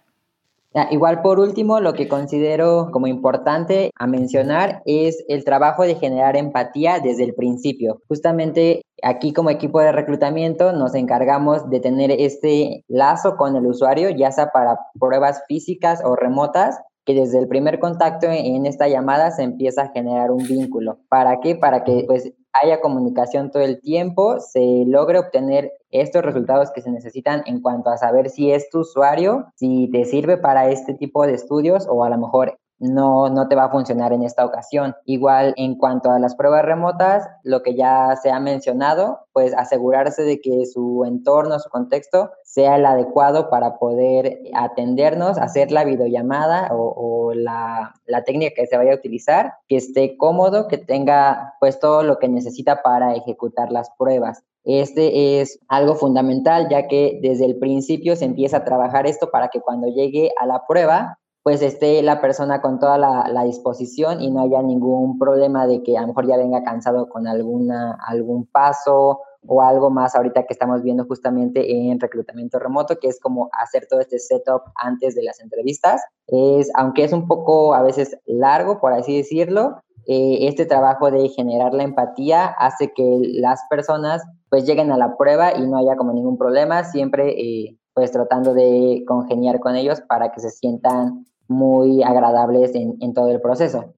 Igual 0.91 1.23
por 1.23 1.39
último, 1.39 1.79
lo 1.79 1.93
que 1.93 2.09
considero 2.09 2.89
como 2.91 3.07
importante 3.07 3.93
a 3.97 4.09
mencionar 4.09 4.83
es 4.87 5.25
el 5.29 5.45
trabajo 5.45 5.85
de 5.85 5.95
generar 5.95 6.37
empatía 6.37 6.99
desde 6.99 7.23
el 7.23 7.35
principio. 7.35 8.01
Justamente 8.09 8.83
aquí 9.05 9.33
como 9.33 9.51
equipo 9.51 9.81
de 9.81 9.93
reclutamiento 9.93 10.73
nos 10.73 10.97
encargamos 10.97 11.71
de 11.71 11.79
tener 11.79 12.11
este 12.11 12.83
lazo 12.89 13.37
con 13.37 13.55
el 13.55 13.67
usuario, 13.67 14.11
ya 14.11 14.33
sea 14.33 14.49
para 14.49 14.81
pruebas 14.99 15.43
físicas 15.47 16.01
o 16.05 16.17
remotas, 16.17 16.77
que 17.05 17.15
desde 17.15 17.39
el 17.39 17.49
primer 17.49 17.79
contacto 17.79 18.27
en 18.29 18.67
esta 18.67 18.89
llamada 18.89 19.31
se 19.31 19.43
empieza 19.43 19.83
a 19.83 19.89
generar 19.91 20.31
un 20.31 20.47
vínculo. 20.47 20.99
¿Para 21.09 21.41
qué? 21.41 21.55
Para 21.55 21.85
que 21.85 22.05
pues 22.07 22.33
haya 22.53 22.81
comunicación 22.81 23.51
todo 23.51 23.63
el 23.63 23.81
tiempo, 23.81 24.41
se 24.41 24.85
logre 24.87 25.19
obtener 25.19 25.73
estos 25.91 26.23
resultados 26.25 26.71
que 26.71 26.83
se 26.83 26.91
necesitan 26.91 27.43
en 27.47 27.61
cuanto 27.61 27.91
a 27.91 27.99
saber 27.99 28.31
si 28.31 28.53
es 28.53 28.71
tu 28.71 28.81
usuario, 28.81 29.47
si 29.57 29.91
te 29.91 30.05
sirve 30.05 30.39
para 30.39 30.71
este 30.71 30.95
tipo 30.95 31.27
de 31.27 31.35
estudios 31.35 31.87
o 31.89 32.05
a 32.05 32.11
lo 32.11 32.19
mejor 32.19 32.59
no, 32.85 33.31
no 33.31 33.49
te 33.49 33.57
va 33.57 33.65
a 33.65 33.71
funcionar 33.71 34.13
en 34.13 34.23
esta 34.23 34.45
ocasión. 34.45 34.95
Igual 35.05 35.55
en 35.57 35.77
cuanto 35.77 36.11
a 36.11 36.19
las 36.19 36.35
pruebas 36.35 36.65
remotas, 36.65 37.27
lo 37.43 37.63
que 37.63 37.75
ya 37.75 38.15
se 38.23 38.31
ha 38.31 38.41
mencionado, 38.41 39.21
pues 39.33 39.55
asegurarse 39.55 40.23
de 40.23 40.41
que 40.41 40.67
su 40.67 41.05
entorno, 41.07 41.59
su 41.59 41.71
contexto 41.71 42.31
sea 42.45 42.77
el 42.77 42.87
adecuado 42.87 43.49
para 43.49 43.79
poder 43.79 44.39
atendernos, 44.55 45.39
hacer 45.39 45.73
la 45.73 45.85
videollamada 45.85 46.69
o, 46.73 47.33
la, 47.35 47.95
la, 48.07 48.23
técnica 48.23 48.55
que 48.55 48.67
se 48.67 48.77
vaya 48.77 48.93
a 48.93 48.97
utilizar, 48.97 49.55
que 49.67 49.77
esté 49.77 50.17
cómodo, 50.17 50.69
que 50.69 50.79
tenga 50.79 51.55
pues 51.61 51.81
todo 51.81 52.03
lo 52.03 52.19
que 52.19 52.29
necesita 52.29 52.83
para 52.83 53.15
ejecutar 53.15 53.73
las 53.73 53.91
pruebas. 53.99 54.45
Este 54.65 55.41
es 55.41 55.59
algo 55.69 55.95
fundamental 55.95 56.69
ya 56.71 56.87
que 56.87 57.19
desde 57.23 57.45
el 57.45 57.59
principio 57.59 58.17
se 58.17 58.25
empieza 58.25 58.59
a 58.59 58.65
trabajar 58.65 59.07
esto 59.07 59.31
para 59.31 59.49
que 59.49 59.61
cuando 59.61 59.89
llegue 59.89 60.33
a 60.41 60.47
la 60.47 60.67
prueba 60.67 61.19
pues 61.45 61.61
esté 61.61 62.03
la 62.03 62.23
persona 62.23 62.63
con 62.63 62.79
toda 62.79 62.97
la, 62.97 63.45
disposición 63.45 64.23
y 64.23 64.31
no 64.31 64.41
haya 64.41 64.63
ningún 64.63 65.19
problema 65.19 65.67
de 65.67 65.83
que 65.83 65.99
a 65.99 66.01
lo 66.01 66.09
mejor 66.09 66.27
ya 66.27 66.39
venga 66.39 66.65
cansado 66.65 67.07
con 67.11 67.27
alguna, 67.27 67.99
algún 68.09 68.47
paso 68.47 69.21
o 69.47 69.61
algo 69.61 69.91
más 69.91 70.15
ahorita 70.15 70.45
que 70.47 70.55
estamos 70.55 70.83
viendo 70.83 71.05
justamente 71.05 71.91
en 71.91 72.01
reclutamiento 72.01 72.59
remoto, 72.59 72.99
que 72.99 73.09
es 73.09 73.21
como 73.21 73.51
hacer 73.53 73.87
todo 73.91 74.01
este 74.01 74.19
setup 74.19 74.63
antes 74.75 75.15
de 75.15 75.23
las 75.23 75.39
entrevistas. 75.39 76.03
Es, 76.29 76.71
aunque 76.77 77.05
es 77.05 77.13
un 77.13 77.29
poco 77.29 77.75
a 77.75 77.83
veces 77.83 78.17
largo, 78.25 78.81
por 78.81 78.95
así 78.95 79.15
decirlo, 79.15 79.83
eh, 80.07 80.49
este 80.49 80.65
trabajo 80.65 81.11
de 81.11 81.29
generar 81.29 81.75
la 81.75 81.83
empatía 81.83 82.47
hace 82.47 82.95
que 82.95 83.19
las 83.21 83.61
personas 83.69 84.23
pues 84.49 84.65
lleguen 84.65 84.91
a 84.93 84.97
la 84.97 85.19
prueba 85.19 85.53
y 85.55 85.67
no 85.67 85.77
haya 85.77 85.97
como 85.97 86.15
ningún 86.15 86.39
problema, 86.39 86.85
siempre 86.85 87.39
eh, 87.39 87.79
pues 87.93 88.13
tratando 88.13 88.55
de 88.55 89.05
congeniar 89.07 89.61
con 89.61 89.77
ellos 89.77 90.01
para 90.09 90.33
que 90.33 90.41
se 90.41 90.49
sientan 90.51 91.27
muy 91.49 92.03
agradables 92.03 92.73
en, 92.75 93.15
todo 93.15 93.31
el 93.31 93.41
proceso. 93.41 93.95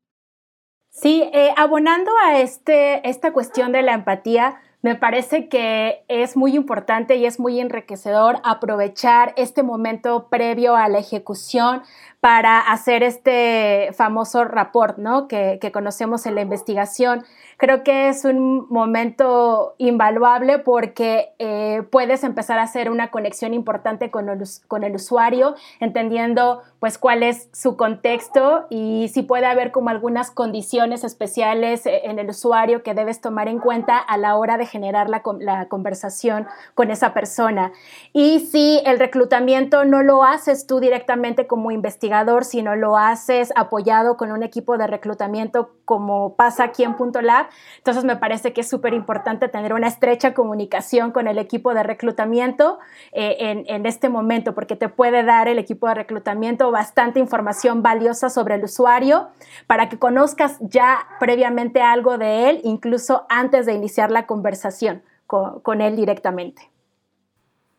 Sí, 0.90 1.28
eh, 1.32 1.50
abonando 1.56 2.10
a 2.24 2.38
este, 2.40 3.08
esta 3.08 3.32
cuestión 3.32 3.72
de 3.72 3.82
la 3.82 3.92
empatía, 3.94 4.56
me 4.82 4.94
parece 4.94 5.48
que 5.48 6.04
es 6.08 6.36
muy 6.36 6.54
importante 6.54 7.16
y 7.16 7.26
es 7.26 7.40
muy 7.40 7.58
enriquecedor 7.58 8.38
aprovechar 8.44 9.34
este 9.36 9.62
momento 9.62 10.28
previo 10.28 10.76
a 10.76 10.88
la 10.88 10.98
ejecución 10.98 11.82
para 12.26 12.58
hacer 12.58 13.04
este 13.04 13.90
famoso 13.92 14.42
rapport, 14.44 14.98
¿no? 14.98 15.28
Que, 15.28 15.60
conocemos 15.72 16.26
en 16.26 16.34
la 16.34 16.40
investigación 16.40 17.24
creo 17.56 17.82
que 17.82 18.08
es 18.08 18.24
un 18.24 18.66
momento 18.68 19.74
invaluable 19.78 20.58
porque 20.58 21.30
eh, 21.38 21.82
puedes 21.90 22.22
empezar 22.24 22.58
a 22.58 22.62
hacer 22.62 22.90
una 22.90 23.10
conexión 23.10 23.54
importante 23.54 24.10
con 24.10 24.28
el, 24.28 24.42
con 24.68 24.84
el 24.84 24.94
usuario, 24.94 25.54
entendiendo 25.80 26.62
pues 26.80 26.98
cuál 26.98 27.22
es 27.22 27.48
su 27.52 27.76
contexto 27.76 28.66
y 28.68 29.08
si 29.08 29.22
puede 29.22 29.46
haber 29.46 29.72
como 29.72 29.88
algunas 29.88 30.30
condiciones 30.30 31.04
especiales 31.04 31.86
eh, 31.86 32.02
en 32.04 32.18
el 32.18 32.28
usuario 32.28 32.82
que 32.82 32.94
debes 32.94 33.20
tomar 33.20 33.48
en 33.48 33.58
cuenta 33.58 33.98
a 33.98 34.18
la 34.18 34.36
hora 34.36 34.58
de 34.58 34.66
generar 34.66 35.08
la, 35.08 35.22
la 35.40 35.68
conversación 35.68 36.46
con 36.74 36.90
esa 36.90 37.14
persona. 37.14 37.72
Y 38.12 38.40
si 38.40 38.82
el 38.84 38.98
reclutamiento 38.98 39.84
no 39.84 40.02
lo 40.02 40.24
haces 40.24 40.66
tú 40.66 40.80
directamente 40.80 41.46
como 41.46 41.70
investigador, 41.70 42.15
sino 42.44 42.76
lo 42.76 42.96
haces 42.96 43.52
apoyado 43.56 44.16
con 44.16 44.32
un 44.32 44.42
equipo 44.42 44.78
de 44.78 44.86
reclutamiento 44.86 45.70
como 45.84 46.34
pasa 46.34 46.64
aquí 46.64 46.82
en 46.82 46.94
Punto 46.94 47.20
Lab, 47.22 47.46
entonces 47.78 48.04
me 48.04 48.16
parece 48.16 48.52
que 48.52 48.62
es 48.62 48.68
súper 48.68 48.94
importante 48.94 49.48
tener 49.48 49.72
una 49.72 49.86
estrecha 49.86 50.34
comunicación 50.34 51.12
con 51.12 51.28
el 51.28 51.38
equipo 51.38 51.74
de 51.74 51.82
reclutamiento 51.82 52.78
eh, 53.12 53.36
en, 53.38 53.64
en, 53.68 53.86
este 53.86 54.08
momento, 54.08 54.54
porque 54.54 54.76
te 54.76 54.88
puede 54.88 55.22
dar 55.22 55.48
el 55.48 55.58
equipo 55.58 55.86
de 55.88 55.94
reclutamiento 55.94 56.70
bastante 56.70 57.20
información 57.20 57.82
valiosa 57.82 58.30
sobre 58.30 58.56
el 58.56 58.64
usuario 58.64 59.28
para 59.66 59.88
que 59.88 59.98
conozcas 59.98 60.56
ya 60.60 61.06
previamente 61.20 61.82
algo 61.82 62.18
de 62.18 62.50
él, 62.50 62.60
incluso 62.64 63.26
antes 63.28 63.66
de 63.66 63.74
iniciar 63.74 64.10
la 64.10 64.26
conversación 64.26 65.02
con, 65.26 65.60
con 65.60 65.80
él 65.80 65.96
directamente. 65.96 66.75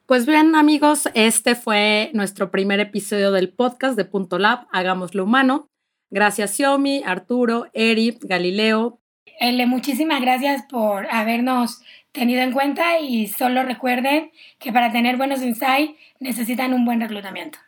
Pues 0.07 0.25
bien, 0.25 0.55
amigos, 0.55 1.09
este 1.15 1.53
fue 1.53 2.11
nuestro 2.13 2.49
primer 2.49 2.79
episodio 2.79 3.33
del 3.33 3.51
podcast 3.51 3.97
de 3.97 4.05
Punto 4.05 4.39
Lab, 4.39 4.65
Hagámoslo 4.71 5.25
Humano. 5.25 5.67
Gracias, 6.09 6.55
Xiaomi, 6.55 7.03
Arturo, 7.05 7.65
Eri, 7.73 8.17
Galileo, 8.21 9.01
Ele, 9.37 9.65
muchísimas 9.65 10.21
gracias 10.21 10.63
por 10.69 11.07
habernos 11.11 11.81
tenido 12.13 12.41
en 12.41 12.53
cuenta 12.53 12.99
y 12.99 13.27
solo 13.27 13.63
recuerden 13.63 14.31
que 14.59 14.71
para 14.71 14.93
tener 14.93 15.17
buenos 15.17 15.41
insights 15.41 15.99
necesitan 16.21 16.73
un 16.73 16.85
buen 16.85 17.01
reclutamiento. 17.01 17.59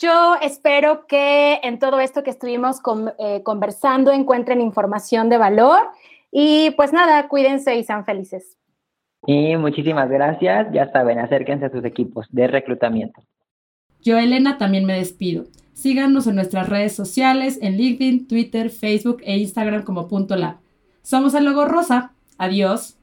Yo 0.00 0.34
espero 0.42 1.06
que 1.06 1.60
en 1.62 1.78
todo 1.78 2.00
esto 2.00 2.24
que 2.24 2.30
estuvimos 2.30 2.80
eh, 3.20 3.44
conversando 3.44 4.10
encuentren 4.10 4.60
información 4.60 5.28
de 5.28 5.38
valor 5.38 5.90
y 6.32 6.72
pues 6.72 6.92
nada, 6.92 7.28
cuídense 7.28 7.76
y 7.76 7.84
sean 7.84 8.04
felices. 8.04 8.56
Y 9.26 9.56
muchísimas 9.56 10.08
gracias. 10.08 10.68
Ya 10.72 10.90
saben, 10.90 11.18
acérquense 11.18 11.66
a 11.66 11.70
sus 11.70 11.84
equipos 11.84 12.26
de 12.30 12.46
reclutamiento. 12.46 13.22
Yo, 14.02 14.18
Elena, 14.18 14.58
también 14.58 14.86
me 14.86 14.94
despido. 14.94 15.44
Síganos 15.72 16.26
en 16.26 16.34
nuestras 16.34 16.68
redes 16.68 16.94
sociales, 16.94 17.58
en 17.62 17.76
LinkedIn, 17.76 18.28
Twitter, 18.28 18.70
Facebook 18.70 19.22
e 19.24 19.38
Instagram 19.38 19.82
como 19.82 20.08
punto 20.08 20.36
lab. 20.36 20.56
Somos 21.02 21.34
el 21.34 21.44
Logo 21.44 21.64
Rosa. 21.64 22.12
Adiós. 22.38 22.99